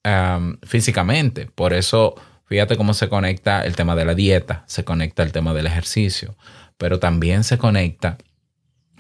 um, 0.05 0.57
físicamente. 0.63 1.47
Por 1.47 1.73
eso, 1.73 2.15
fíjate 2.47 2.77
cómo 2.77 2.95
se 2.95 3.09
conecta 3.09 3.65
el 3.65 3.77
tema 3.77 3.97
de 3.97 4.05
la 4.05 4.15
dieta, 4.15 4.65
se 4.67 4.85
conecta 4.85 5.23
el 5.23 5.33
tema 5.33 5.55
del 5.55 5.67
ejercicio, 5.67 6.37
pero 6.79 6.99
también 6.99 7.45
se 7.45 7.59
conecta 7.59 8.19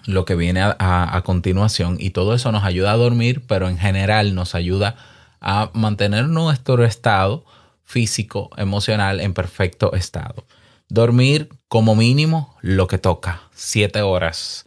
lo 0.06 0.24
que 0.24 0.34
viene 0.34 0.62
a, 0.62 0.76
a- 0.78 1.22
continuación 1.22 1.96
y 2.00 2.10
todo 2.10 2.34
eso 2.34 2.52
nos 2.52 2.64
ayuda 2.64 2.92
a 2.92 2.96
dormir, 2.96 3.42
pero 3.46 3.68
en 3.68 3.78
general 3.78 4.34
nos 4.34 4.54
ayuda 4.54 4.96
a 5.40 5.70
mantener 5.74 6.28
nuestro 6.28 6.84
estado 6.84 7.44
físico, 7.84 8.50
emocional 8.56 9.20
en 9.20 9.34
perfecto 9.34 9.94
estado. 9.94 10.46
Dormir 10.88 11.48
como 11.68 11.94
mínimo 11.94 12.56
lo 12.62 12.86
que 12.86 12.98
toca, 12.98 13.42
siete 13.54 14.02
horas. 14.02 14.66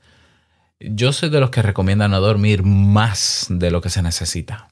Yo 0.80 1.14
soy 1.14 1.30
de 1.30 1.40
los 1.40 1.50
que 1.50 1.62
recomiendan 1.62 2.12
no 2.12 2.20
dormir 2.20 2.64
más 2.64 3.48
de 3.50 3.72
lo 3.72 3.82
que 3.82 3.90
se 3.90 4.02
necesita. 4.02 4.68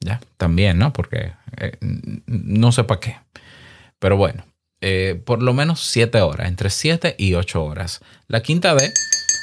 Ya, 0.00 0.20
también, 0.36 0.78
¿no? 0.78 0.92
Porque 0.92 1.32
eh, 1.56 1.72
no 2.26 2.72
sé 2.72 2.84
para 2.84 3.00
qué. 3.00 3.16
Pero 3.98 4.16
bueno, 4.16 4.44
eh, 4.80 5.20
por 5.24 5.42
lo 5.42 5.54
menos 5.54 5.80
siete 5.80 6.20
horas, 6.20 6.48
entre 6.48 6.70
siete 6.70 7.14
y 7.18 7.34
ocho 7.34 7.64
horas. 7.64 8.00
La 8.28 8.42
quinta 8.42 8.74
D 8.74 8.92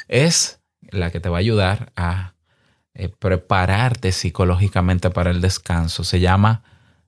es 0.07 0.61
la 0.91 1.11
que 1.11 1.19
te 1.19 1.29
va 1.29 1.37
a 1.37 1.39
ayudar 1.39 1.91
a 1.95 2.33
eh, 2.93 3.09
prepararte 3.09 4.11
psicológicamente 4.11 5.09
para 5.09 5.31
el 5.31 5.41
descanso. 5.41 6.03
Se 6.03 6.19
llama 6.19 6.63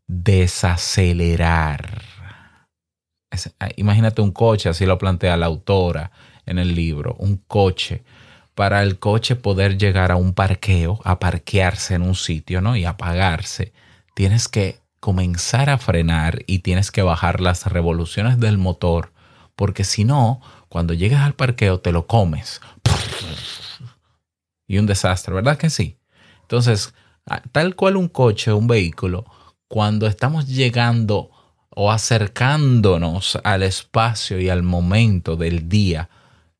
desacelerar. 0.08 2.04
Es- 3.32 3.54
ah, 3.60 3.70
imagínate 3.76 4.22
un 4.22 4.32
coche, 4.32 4.70
así 4.70 4.86
lo 4.86 4.98
plantea 4.98 5.38
la 5.38 5.46
autora 5.48 6.12
en 6.46 6.58
el 6.60 6.74
libro, 6.76 7.16
un 7.20 7.38
coche. 7.38 8.04
Para 8.56 8.82
el 8.84 9.00
coche 9.00 9.36
poder 9.36 9.78
llegar 9.78 10.12
a 10.12 10.16
un 10.16 10.34
parqueo, 10.34 11.00
a 11.04 11.20
parquearse 11.20 11.94
en 11.94 12.02
un 12.02 12.16
sitio, 12.16 12.62
¿no? 12.62 12.76
Y 12.76 12.86
apagarse, 12.86 13.74
tienes 14.16 14.48
que 14.48 14.80
comenzar 15.00 15.70
a 15.70 15.78
frenar 15.78 16.44
y 16.48 16.60
tienes 16.60 16.90
que 16.90 17.04
bajar 17.04 17.42
las 17.42 17.68
revoluciones 17.68 18.40
del 18.40 18.58
motor, 18.58 19.14
porque 19.56 19.84
si 19.84 20.04
no, 20.04 20.42
cuando 20.70 20.94
llegas 20.94 21.22
al 21.22 21.34
parqueo 21.34 21.80
te 21.80 21.92
lo 21.92 22.08
comes. 22.08 22.62
Y 24.68 24.80
un 24.80 24.88
desastre, 24.88 25.36
¿verdad 25.36 25.58
que 25.58 25.70
sí? 25.70 26.00
Entonces, 26.42 26.94
Tal 27.52 27.76
cual 27.76 27.98
un 27.98 28.08
coche, 28.08 28.54
un 28.54 28.68
vehículo, 28.68 29.26
cuando 29.68 30.06
estamos 30.06 30.48
llegando 30.48 31.32
o 31.72 31.92
acercándonos 31.92 33.40
al 33.44 33.64
espacio 33.64 34.40
y 34.40 34.50
al 34.50 34.62
momento 34.62 35.36
del 35.36 35.68
día 35.68 36.10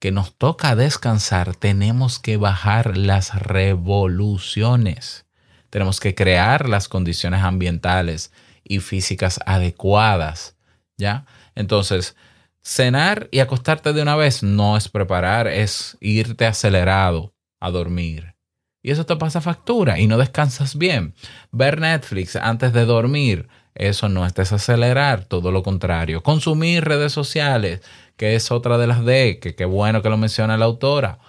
que 0.06 0.12
nos 0.12 0.36
toca 0.38 0.76
descansar, 0.76 1.56
tenemos 1.56 2.20
que 2.20 2.38
bajar 2.38 2.96
las 2.96 3.42
revoluciones. 3.42 5.26
Tenemos 5.72 6.00
que 6.00 6.14
crear 6.14 6.70
las 6.70 6.88
condiciones 6.88 7.42
ambientales 7.42 8.32
y 8.64 8.82
físicas 8.82 9.40
adecuadas, 9.48 10.58
¿ya? 10.96 11.26
Entonces, 11.56 12.16
cenar 12.62 13.30
y 13.32 13.40
acostarte 13.40 13.94
de 13.94 14.04
una 14.04 14.16
vez 14.16 14.44
no 14.44 14.78
es 14.78 14.90
preparar, 14.90 15.48
es 15.48 15.98
irte 16.02 16.46
acelerado 16.46 17.34
a 17.60 17.72
dormir. 17.72 18.36
Y 18.84 18.92
eso 18.92 19.08
te 19.08 19.16
pasa 19.16 19.42
factura 19.42 19.98
y 19.98 20.06
no 20.06 20.20
descansas 20.20 20.78
bien. 20.78 21.16
Ver 21.52 21.80
Netflix 21.80 22.36
antes 22.36 22.74
de 22.74 22.86
dormir, 22.86 23.48
eso 23.76 24.08
no 24.08 24.26
es 24.26 24.34
desacelerar, 24.34 25.26
todo 25.26 25.52
lo 25.52 25.62
contrario. 25.62 26.24
Consumir 26.24 26.86
redes 26.86 27.12
sociales, 27.12 27.82
que 28.16 28.36
es 28.36 28.50
otra 28.52 28.78
de 28.78 28.88
las 28.88 29.04
D, 29.04 29.40
que 29.40 29.54
qué 29.54 29.66
bueno 29.66 30.02
que 30.02 30.10
lo 30.10 30.18
menciona 30.18 30.58
la 30.58 30.66
autora. 30.66 31.20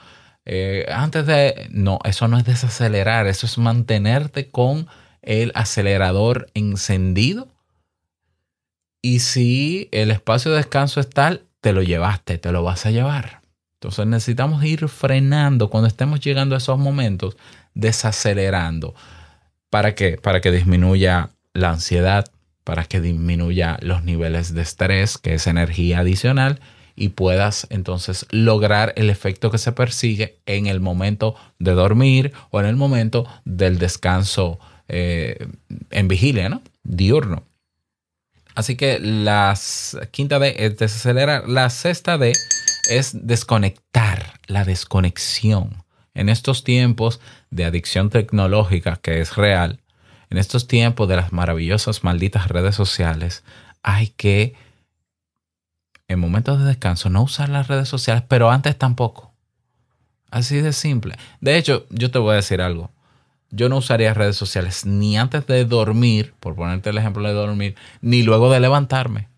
Eh, 0.45 0.87
antes 0.89 1.27
de... 1.27 1.69
No, 1.71 1.99
eso 2.05 2.29
no 2.29 2.39
es 2.39 2.45
desacelerar, 2.45 3.27
eso 3.27 3.47
es 3.47 3.59
mantenerte 3.59 4.49
con 4.49 4.87
el 5.23 5.51
acelerador 5.57 6.49
encendido. 6.55 7.49
Y 9.03 9.19
si 9.19 9.89
el 9.91 10.13
espacio 10.13 10.53
de 10.53 10.59
descanso 10.59 11.01
es 11.01 11.11
tal, 11.11 11.43
te 11.61 11.73
lo 11.73 11.83
llevaste, 11.83 12.39
te 12.39 12.53
lo 12.53 12.63
vas 12.63 12.87
a 12.87 12.93
llevar. 12.93 13.43
Entonces 13.75 14.07
necesitamos 14.07 14.65
ir 14.65 14.89
frenando 14.89 15.69
cuando 15.69 15.89
estemos 15.89 16.21
llegando 16.21 16.55
a 16.55 16.59
esos 16.59 16.79
momentos, 16.79 17.37
desacelerando. 17.75 18.95
¿Para 19.69 19.95
qué? 19.95 20.17
Para 20.17 20.41
que 20.41 20.53
disminuya 20.53 21.31
la 21.53 21.71
ansiedad, 21.71 22.27
para 22.67 22.83
que 22.83 23.01
disminuya 23.01 23.79
los 23.81 24.03
niveles 24.03 24.53
de 24.53 24.63
estrés, 24.63 25.19
que 25.19 25.35
es 25.35 25.47
energía 25.47 26.01
adicional, 26.01 26.59
y 26.97 27.11
puedas 27.11 27.69
entonces 27.71 28.27
lograr 28.31 28.93
el 28.97 29.09
efecto 29.09 29.53
que 29.53 29.59
se 29.59 29.71
persigue 29.71 30.41
en 30.47 30.67
el 30.67 30.81
momento 30.81 31.37
de 31.61 31.71
dormir 31.75 32.33
o 32.51 32.59
en 32.59 32.67
el 32.67 32.75
momento 32.75 33.25
del 33.45 33.79
descanso 33.79 34.59
eh, 34.89 35.47
en 35.91 36.09
vigilia, 36.09 36.49
¿no? 36.49 36.61
Diurno. 36.83 37.45
Así 38.57 38.75
que 38.75 38.99
la 38.99 39.57
quinta 40.11 40.41
D 40.41 40.57
es 40.59 40.77
desacelerar. 40.77 41.49
La 41.49 41.71
sexta 41.71 42.19
D 42.19 42.33
es 42.91 43.13
desconectar, 43.29 44.41
la 44.49 44.65
desconexión. 44.65 45.85
En 46.15 46.29
estos 46.29 46.65
tiempos 46.65 47.21
de 47.51 47.65
adicción 47.65 48.11
tecnológica 48.11 48.97
que 48.97 49.21
es 49.21 49.37
real, 49.37 49.79
en 50.31 50.39
estos 50.39 50.67
tiempos 50.67 51.09
de 51.09 51.17
las 51.17 51.33
maravillosas 51.33 52.05
malditas 52.05 52.49
redes 52.49 52.75
sociales, 52.75 53.45
hay 53.83 54.09
que, 54.09 54.55
en 56.09 56.19
momentos 56.19 56.59
de 56.59 56.67
descanso, 56.67 57.11
no 57.11 57.23
usar 57.23 57.49
las 57.49 57.69
redes 57.69 57.89
sociales, 57.89 58.25
pero 58.27 58.51
antes 58.51 58.77
tampoco. 58.77 59.33
Así 60.31 60.61
de 60.61 60.73
simple. 60.73 61.17
De 61.41 61.57
hecho, 61.57 61.87
yo 61.91 62.11
te 62.11 62.19
voy 62.19 62.33
a 62.33 62.37
decir 62.37 62.61
algo. 62.61 62.91
Yo 63.51 63.69
no 63.69 63.77
usaría 63.77 64.13
redes 64.13 64.37
sociales 64.37 64.85
ni 64.85 65.17
antes 65.17 65.47
de 65.47 65.65
dormir, 65.65 66.35
por 66.41 66.57
ponerte 66.57 66.91
el 66.91 66.99
ejemplo 66.99 67.27
de 67.27 67.35
dormir, 67.35 67.77
ni 68.01 68.23
luego 68.23 68.51
de 68.51 68.61
levantarme. 68.61 69.29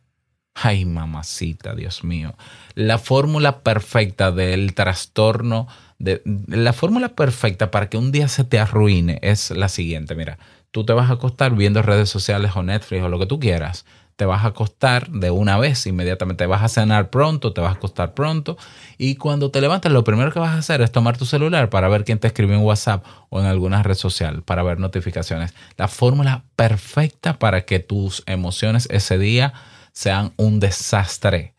Ay, 0.55 0.85
mamacita, 0.85 1.75
Dios 1.75 2.03
mío. 2.03 2.35
La 2.75 2.99
fórmula 2.99 3.61
perfecta 3.61 4.33
del 4.33 4.75
trastorno, 4.75 5.69
de, 5.99 6.21
la 6.49 6.73
fórmula 6.73 7.11
perfecta 7.11 7.71
para 7.71 7.89
que 7.89 7.97
un 7.97 8.11
día 8.11 8.27
se 8.29 8.45
te 8.45 8.59
arruine 8.59 9.21
es 9.23 9.53
la 9.53 9.69
siguiente. 9.69 10.17
Mira, 10.17 10.39
tú 10.71 10.85
te 10.85 10.93
vas 10.93 11.11
a 11.11 11.15
acostar 11.15 11.55
viendo 11.55 11.83
redes 11.83 12.09
sociales 12.09 12.53
o 12.55 12.63
Netflix 12.63 13.03
o 13.03 13.09
lo 13.09 13.19
que 13.19 13.27
tú 13.27 13.41
quieras. 13.41 13.85
Te 14.17 14.25
vas 14.25 14.45
a 14.45 14.49
acostar 14.49 15.09
de 15.11 15.31
una 15.31 15.59
vez, 15.59 15.87
inmediatamente 15.87 16.45
vas 16.47 16.63
a 16.63 16.69
cenar 16.69 17.09
pronto, 17.09 17.53
te 17.53 17.61
vas 17.61 17.71
a 17.71 17.77
acostar 17.77 18.15
pronto 18.15 18.59
y 18.97 19.15
cuando 19.15 19.53
te 19.53 19.61
levantes 19.61 19.93
lo 19.93 20.03
primero 20.03 20.33
que 20.33 20.41
vas 20.41 20.55
a 20.57 20.59
hacer 20.59 20.83
es 20.83 20.91
tomar 20.91 21.17
tu 21.17 21.25
celular 21.25 21.71
para 21.71 21.89
ver 21.89 22.05
quién 22.05 22.19
te 22.19 22.27
escribió 22.27 22.57
en 22.57 22.65
WhatsApp 22.65 23.05
o 23.29 23.39
en 23.39 23.47
alguna 23.47 23.85
red 23.85 23.95
social, 23.95 24.43
para 24.43 24.65
ver 24.65 24.81
notificaciones. 24.81 25.55
La 25.77 25.87
fórmula 25.87 26.45
perfecta 26.57 27.39
para 27.39 27.65
que 27.65 27.79
tus 27.79 28.25
emociones 28.27 28.89
ese 28.91 29.19
día 29.19 29.55
sean 29.93 30.33
un 30.37 30.59
desastre. 30.59 31.55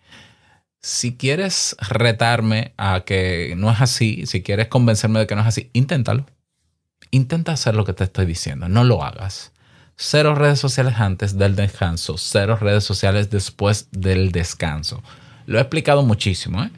Si 0.82 1.16
quieres 1.18 1.78
retarme 1.80 2.74
a 2.78 3.02
que 3.02 3.54
no 3.58 3.72
es 3.72 3.82
así, 3.82 4.26
si 4.26 4.44
quieres 4.44 4.68
convencerme 4.68 5.20
de 5.20 5.28
que 5.28 5.36
no 5.36 5.42
es 5.42 5.48
así, 5.48 5.70
inténtalo. 5.74 6.26
Intenta 7.12 7.54
hacer 7.54 7.76
lo 7.76 7.86
que 7.86 7.94
te 7.94 8.04
estoy 8.04 8.26
diciendo, 8.26 8.70
no 8.70 8.84
lo 8.84 9.04
hagas. 9.04 9.52
Cero 9.96 10.36
redes 10.36 10.60
sociales 10.60 10.96
antes 10.98 11.38
del 11.38 11.56
descanso, 11.56 12.18
cero 12.18 12.58
redes 12.60 12.84
sociales 12.84 13.30
después 13.30 13.88
del 13.92 14.32
descanso. 14.32 15.04
Lo 15.46 15.58
he 15.58 15.62
explicado 15.62 16.04
muchísimo, 16.04 16.64
¿eh? 16.64 16.70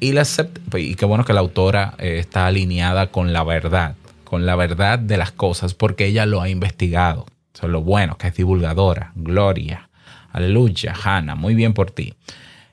Y, 0.00 0.12
la 0.12 0.22
sept- 0.22 0.60
y 0.80 0.94
qué 0.94 1.04
bueno 1.04 1.24
que 1.24 1.32
la 1.32 1.40
autora 1.40 1.94
eh, 1.98 2.18
está 2.20 2.46
alineada 2.46 3.10
con 3.10 3.32
la 3.32 3.42
verdad, 3.42 3.96
con 4.24 4.46
la 4.46 4.54
verdad 4.54 4.98
de 4.98 5.16
las 5.16 5.32
cosas, 5.32 5.74
porque 5.74 6.06
ella 6.06 6.24
lo 6.24 6.40
ha 6.40 6.48
investigado. 6.48 7.26
Eso 7.52 7.66
es 7.66 7.72
lo 7.72 7.82
bueno, 7.82 8.16
que 8.16 8.28
es 8.28 8.34
divulgadora. 8.36 9.10
Gloria. 9.16 9.90
Aleluya, 10.30 10.94
Hannah. 11.02 11.34
Muy 11.34 11.54
bien 11.56 11.74
por 11.74 11.90
ti. 11.90 12.14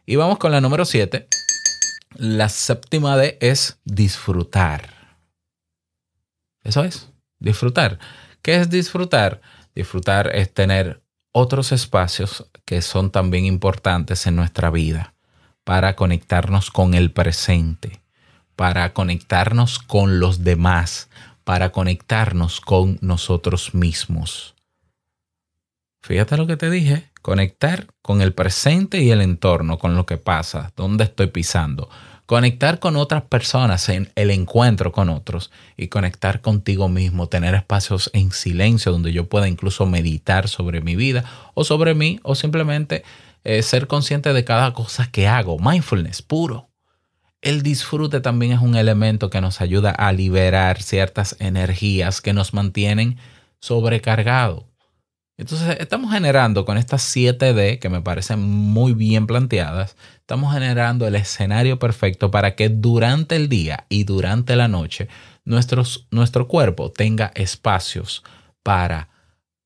Y 0.05 0.17
vamos 0.17 0.37
con 0.37 0.51
la 0.51 0.61
número 0.61 0.85
7. 0.85 1.27
La 2.17 2.47
séptima 2.47 3.17
D 3.17 3.39
es 3.41 3.79
disfrutar. 3.85 4.94
Eso 6.65 6.83
es, 6.83 7.09
disfrutar. 7.39 7.99
¿Qué 8.41 8.55
es 8.55 8.69
disfrutar? 8.69 9.41
Disfrutar 9.73 10.35
es 10.35 10.53
tener 10.53 11.01
otros 11.31 11.71
espacios 11.71 12.49
que 12.65 12.81
son 12.81 13.11
también 13.11 13.45
importantes 13.45 14.25
en 14.27 14.35
nuestra 14.35 14.69
vida 14.71 15.13
para 15.63 15.95
conectarnos 15.95 16.71
con 16.71 16.93
el 16.93 17.11
presente, 17.11 18.01
para 18.55 18.93
conectarnos 18.93 19.79
con 19.79 20.19
los 20.19 20.43
demás, 20.43 21.09
para 21.43 21.71
conectarnos 21.71 22.61
con 22.61 22.97
nosotros 23.01 23.73
mismos. 23.73 24.55
Fíjate 26.01 26.37
lo 26.37 26.47
que 26.47 26.57
te 26.57 26.69
dije, 26.69 27.09
conectar 27.21 27.87
con 28.01 28.21
el 28.21 28.33
presente 28.33 29.01
y 29.01 29.11
el 29.11 29.21
entorno, 29.21 29.77
con 29.77 29.95
lo 29.95 30.05
que 30.05 30.17
pasa, 30.17 30.71
dónde 30.75 31.03
estoy 31.03 31.27
pisando. 31.27 31.89
Conectar 32.25 32.79
con 32.79 32.95
otras 32.95 33.23
personas 33.23 33.87
en 33.89 34.11
el 34.15 34.31
encuentro 34.31 34.91
con 34.91 35.09
otros 35.09 35.51
y 35.77 35.89
conectar 35.89 36.41
contigo 36.41 36.89
mismo, 36.89 37.29
tener 37.29 37.53
espacios 37.53 38.09
en 38.13 38.31
silencio 38.31 38.91
donde 38.91 39.13
yo 39.13 39.29
pueda 39.29 39.47
incluso 39.47 39.85
meditar 39.85 40.47
sobre 40.47 40.81
mi 40.81 40.95
vida 40.95 41.23
o 41.53 41.63
sobre 41.63 41.93
mí 41.93 42.19
o 42.23 42.33
simplemente 42.33 43.03
eh, 43.43 43.61
ser 43.61 43.85
consciente 43.85 44.33
de 44.33 44.43
cada 44.43 44.73
cosa 44.73 45.07
que 45.11 45.27
hago. 45.27 45.59
Mindfulness 45.59 46.23
puro. 46.23 46.69
El 47.43 47.61
disfrute 47.61 48.21
también 48.21 48.53
es 48.53 48.59
un 48.59 48.75
elemento 48.75 49.29
que 49.29 49.39
nos 49.39 49.61
ayuda 49.61 49.91
a 49.91 50.11
liberar 50.11 50.81
ciertas 50.81 51.35
energías 51.37 52.21
que 52.21 52.33
nos 52.33 52.55
mantienen 52.55 53.19
sobrecargados. 53.59 54.63
Entonces, 55.37 55.77
estamos 55.79 56.13
generando 56.13 56.63
con 56.63 56.77
estas 56.77 57.03
7D 57.13 57.79
que 57.79 57.89
me 57.89 58.01
parecen 58.01 58.39
muy 58.41 58.93
bien 58.93 59.27
planteadas, 59.27 59.97
estamos 60.15 60.53
generando 60.53 61.05
el 61.07 61.15
escenario 61.15 61.77
perfecto 61.77 62.31
para 62.31 62.55
que 62.55 62.69
durante 62.69 63.35
el 63.35 63.49
día 63.49 63.85
y 63.89 64.05
durante 64.05 64.55
la 64.55 64.69
noche 64.69 65.09
nuestro 65.43 66.47
cuerpo 66.47 66.91
tenga 66.91 67.31
espacios 67.35 68.23
para 68.63 69.09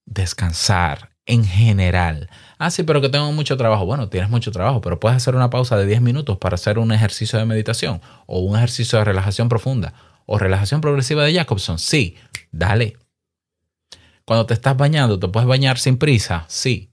descansar 0.05 1.11
en 1.27 1.45
general. 1.45 2.29
Ah, 2.57 2.71
sí, 2.71 2.81
pero 2.81 2.99
que 2.99 3.09
tengo 3.09 3.31
mucho 3.31 3.55
trabajo. 3.55 3.85
Bueno, 3.85 4.09
tienes 4.09 4.31
mucho 4.31 4.51
trabajo, 4.51 4.81
pero 4.81 4.99
puedes 4.99 5.17
hacer 5.17 5.35
una 5.35 5.51
pausa 5.51 5.77
de 5.77 5.85
10 5.85 6.01
minutos 6.01 6.37
para 6.39 6.55
hacer 6.55 6.79
un 6.79 6.91
ejercicio 6.91 7.37
de 7.37 7.45
meditación 7.45 8.01
o 8.25 8.39
un 8.39 8.57
ejercicio 8.57 8.97
de 8.97 9.05
relajación 9.05 9.47
profunda 9.47 9.93
o 10.25 10.39
relajación 10.39 10.81
progresiva 10.81 11.23
de 11.23 11.35
Jacobson. 11.35 11.77
Sí, 11.77 12.15
dale. 12.51 12.97
Cuando 14.29 14.45
te 14.45 14.53
estás 14.53 14.77
bañando, 14.77 15.17
¿te 15.17 15.27
puedes 15.27 15.49
bañar 15.49 15.79
sin 15.79 15.97
prisa? 15.97 16.45
Sí. 16.49 16.91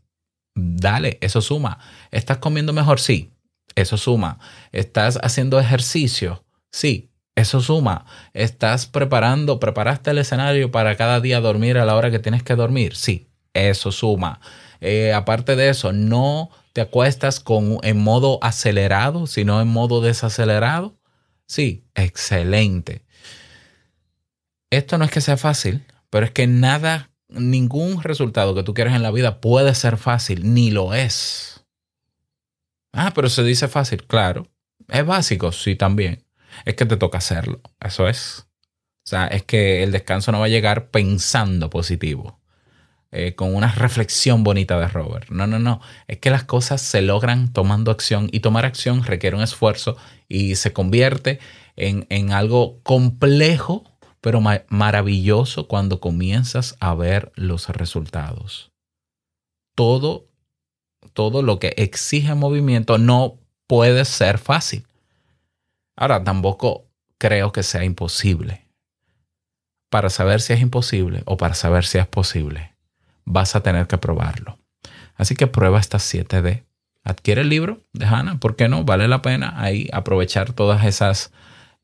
Dale, 0.55 1.19
eso 1.21 1.43
suma. 1.43 1.79
¿Estás 2.11 2.39
comiendo 2.39 2.73
mejor? 2.73 2.99
Sí. 2.99 3.31
Eso 3.75 3.99
suma. 3.99 4.39
¿Estás 4.73 5.19
haciendo 5.23 5.61
ejercicio? 5.61 6.47
Sí. 6.73 7.11
Eso 7.35 7.61
suma. 7.61 8.07
¿Estás 8.33 8.87
preparando, 8.87 9.61
preparaste 9.61 10.13
el 10.13 10.17
escenario 10.17 10.71
para 10.71 10.97
cada 10.97 11.21
día 11.21 11.43
dormir 11.43 11.77
a 11.77 11.85
la 11.85 11.95
hora 11.95 12.11
que 12.11 12.21
tienes 12.21 12.43
que 12.43 12.55
dormir? 12.55 12.97
Sí. 12.97 13.29
Eso 13.53 13.93
suma. 13.93 14.41
Eh, 14.81 15.13
aparte 15.13 15.57
de 15.57 15.69
eso, 15.69 15.93
no 15.93 16.49
te 16.73 16.81
acuestas 16.81 17.39
con, 17.39 17.81
en 17.83 18.03
modo 18.03 18.39
acelerado, 18.41 19.27
sino 19.27 19.61
en 19.61 19.69
modo 19.69 20.01
desacelerado. 20.01 20.97
Sí, 21.47 21.85
excelente. 21.95 23.05
Esto 24.71 24.97
no 24.97 25.05
es 25.05 25.11
que 25.11 25.21
sea 25.21 25.37
fácil, 25.37 25.85
pero 26.09 26.25
es 26.25 26.33
que 26.33 26.47
nada, 26.47 27.11
ningún 27.29 28.03
resultado 28.03 28.55
que 28.55 28.63
tú 28.63 28.75
quieras 28.75 28.95
en 28.95 29.03
la 29.03 29.11
vida 29.11 29.41
puede 29.41 29.75
ser 29.75 29.97
fácil, 29.97 30.55
ni 30.55 30.71
lo 30.71 30.95
es. 30.95 31.65
Ah, 32.93 33.13
pero 33.15 33.29
se 33.29 33.43
dice 33.43 33.69
fácil, 33.69 34.05
claro. 34.07 34.49
Es 34.89 35.05
básico, 35.05 35.53
sí, 35.53 35.77
también. 35.77 36.25
Es 36.65 36.75
que 36.75 36.87
te 36.87 36.97
toca 36.97 37.19
hacerlo, 37.19 37.61
eso 37.81 38.09
es. 38.09 38.47
O 39.05 39.09
sea, 39.09 39.27
es 39.27 39.45
que 39.45 39.83
el 39.83 39.93
descanso 39.93 40.33
no 40.33 40.41
va 40.41 40.47
a 40.47 40.49
llegar 40.49 40.91
pensando 40.91 41.71
positivo, 41.71 42.41
eh, 43.13 43.35
con 43.35 43.55
una 43.55 43.71
reflexión 43.71 44.43
bonita 44.43 44.81
de 44.81 44.89
Robert. 44.89 45.29
No, 45.31 45.47
no, 45.47 45.59
no. 45.59 45.81
Es 46.09 46.19
que 46.19 46.31
las 46.31 46.45
cosas 46.45 46.81
se 46.81 47.03
logran 47.03 47.53
tomando 47.53 47.91
acción 47.91 48.29
y 48.33 48.41
tomar 48.41 48.65
acción 48.65 49.05
requiere 49.05 49.37
un 49.37 49.43
esfuerzo 49.43 49.97
y 50.29 50.57
se 50.57 50.73
convierte 50.73 51.39
en, 51.77 52.07
en 52.09 52.33
algo 52.33 52.81
complejo, 52.83 53.85
pero 54.21 54.41
ma- 54.41 54.63
maravilloso 54.69 55.69
cuando 55.69 56.01
comienzas 56.01 56.77
a 56.81 56.95
ver 56.95 57.33
los 57.35 57.69
resultados. 57.69 58.73
Todo, 59.75 60.29
todo 61.13 61.43
lo 61.43 61.59
que 61.59 61.75
exige 61.77 62.35
movimiento 62.35 62.99
no 62.99 63.39
puede 63.67 64.05
ser 64.05 64.39
fácil. 64.39 64.87
Ahora, 65.97 66.25
tampoco 66.25 66.87
creo 67.19 67.53
que 67.53 67.63
sea 67.63 67.85
imposible 67.85 68.67
para 69.91 70.11
saber 70.11 70.41
si 70.41 70.53
es 70.53 70.61
imposible 70.61 71.23
o 71.27 71.37
para 71.37 71.55
saber 71.55 71.85
si 71.85 71.99
es 71.99 72.07
posible, 72.07 72.75
vas 73.25 73.57
a 73.57 73.63
tener 73.63 73.87
que 73.87 73.99
probarlo. 73.99 74.59
Así 75.15 75.35
que 75.35 75.47
prueba 75.47 75.81
estas 75.81 76.03
7D. 76.13 76.65
Adquiere 77.05 77.43
el 77.43 77.49
libro 77.49 77.81
de 77.93 78.05
Hannah, 78.05 78.39
¿por 78.39 78.57
qué 78.57 78.69
no? 78.69 78.85
Vale 78.85 79.09
la 79.09 79.23
pena 79.23 79.55
ahí 79.63 79.89
aprovechar 79.93 80.53
todas 80.53 80.85
esas 80.85 81.33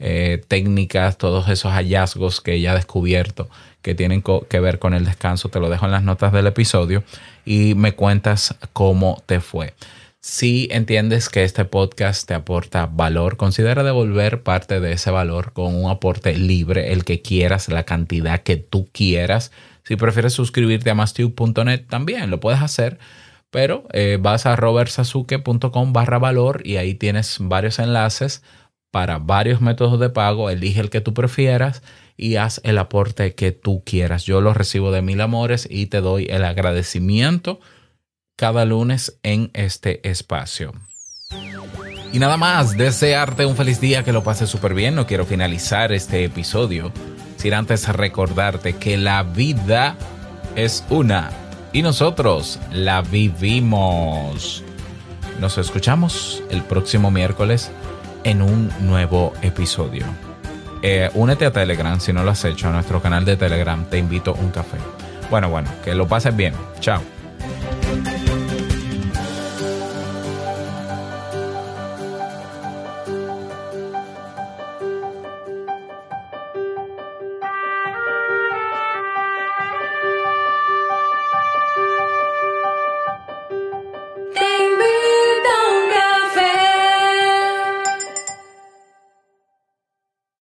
eh, 0.05 0.43
técnicas, 0.49 1.17
todos 1.17 1.49
esos 1.49 1.71
hallazgos 1.73 2.41
que 2.41 2.55
ella 2.55 2.73
ha 2.73 2.75
descubierto 2.75 3.49
que 3.83 3.95
tienen 3.95 4.23
que 4.23 4.61
ver 4.61 4.81
con 4.81 4.95
el 4.95 5.05
descanso. 5.05 5.49
Te 5.49 5.61
lo 5.61 5.71
dejo 5.71 5.87
en 5.87 5.93
las 5.93 6.03
notas 6.03 6.33
del 6.33 6.49
episodio 6.49 7.05
y 7.45 7.75
me 7.77 7.93
cuentas 7.93 8.57
cómo 8.73 9.23
te 9.27 9.41
fue. 9.41 9.75
Si 10.21 10.69
entiendes 10.71 11.29
que 11.29 11.45
este 11.45 11.65
podcast 11.65 12.27
te 12.27 12.35
aporta 12.35 12.87
valor, 12.87 13.37
considera 13.37 13.83
devolver 13.85 14.43
parte 14.43 14.81
de 14.81 14.93
ese 14.93 15.11
valor 15.11 15.53
con 15.53 15.75
un 15.75 15.91
aporte 15.91 16.37
libre, 16.37 16.93
el 16.93 17.05
que 17.05 17.23
quieras, 17.23 17.69
la 17.69 17.85
cantidad 17.85 18.41
que 18.41 18.57
tú 18.57 18.89
quieras. 18.93 19.53
Si 19.85 19.97
prefieres 19.97 20.33
suscribirte 20.33 20.91
a 20.91 20.95
mastube.net, 20.95 21.87
también 21.89 22.31
lo 22.31 22.39
puedes 22.39 22.61
hacer, 22.61 22.99
pero 23.51 23.85
eh, 23.93 24.19
vas 24.21 24.47
a 24.47 24.55
robertsazuke.com 24.55 25.93
barra 25.93 26.19
valor 26.19 26.63
y 26.65 26.77
ahí 26.77 26.95
tienes 26.95 27.39
varios 27.41 27.81
enlaces 27.81 28.43
para 28.93 29.19
varios 29.19 29.61
métodos 29.61 29.99
de 29.99 30.11
pago. 30.11 30.51
Elige 30.51 30.81
el 30.81 30.91
que 30.91 31.01
tú 31.01 31.13
prefieras 31.13 31.83
y 32.17 32.37
haz 32.37 32.61
el 32.63 32.79
aporte 32.79 33.35
que 33.35 33.51
tú 33.51 33.83
quieras. 33.85 34.25
Yo 34.25 34.41
lo 34.41 34.55
recibo 34.55 34.93
de 34.93 35.03
mil 35.03 35.21
amores 35.21 35.67
y 35.69 35.87
te 35.87 36.01
doy 36.01 36.29
el 36.31 36.45
agradecimiento 36.45 37.59
cada 38.37 38.65
lunes 38.65 39.19
en 39.25 39.51
este 39.55 40.09
espacio. 40.09 40.73
Y 42.13 42.19
nada 42.19 42.37
más, 42.37 42.77
desearte 42.77 43.47
un 43.47 43.57
feliz 43.57 43.81
día, 43.81 44.05
que 44.05 44.13
lo 44.13 44.23
pases 44.23 44.51
súper 44.51 44.75
bien. 44.75 44.95
No 44.95 45.07
quiero 45.07 45.25
finalizar 45.25 45.93
este 45.93 46.25
episodio 46.25 46.93
sin 47.37 47.55
antes 47.55 47.89
recordarte 47.89 48.75
que 48.75 48.99
la 48.99 49.23
vida 49.23 49.97
es 50.55 50.85
una 50.91 51.31
y 51.73 51.81
nosotros 51.81 52.61
la 52.71 53.01
vivimos. 53.01 54.63
Nos 55.41 55.57
escuchamos 55.57 56.43
el 56.51 56.63
próximo 56.63 57.11
miércoles 57.11 57.71
en 58.25 58.43
un 58.43 58.71
nuevo 58.81 59.33
episodio. 59.43 60.07
Eh, 60.83 61.11
únete 61.15 61.47
a 61.47 61.53
Telegram 61.53 62.01
si 62.01 62.13
no 62.13 62.25
lo 62.25 62.31
has 62.33 62.45
hecho, 62.45 62.69
a 62.69 62.73
nuestro 62.73 63.01
canal 63.01 63.25
de 63.25 63.37
Telegram. 63.37 63.85
Te 63.85 63.99
invito 63.99 64.33
a 64.33 64.41
un 64.41 64.51
café. 64.51 64.79
Bueno, 65.31 65.49
bueno, 65.49 65.71
que 65.85 65.95
lo 65.95 66.07
pases 66.07 66.35
bien. 66.35 66.55
Chao. 66.81 67.01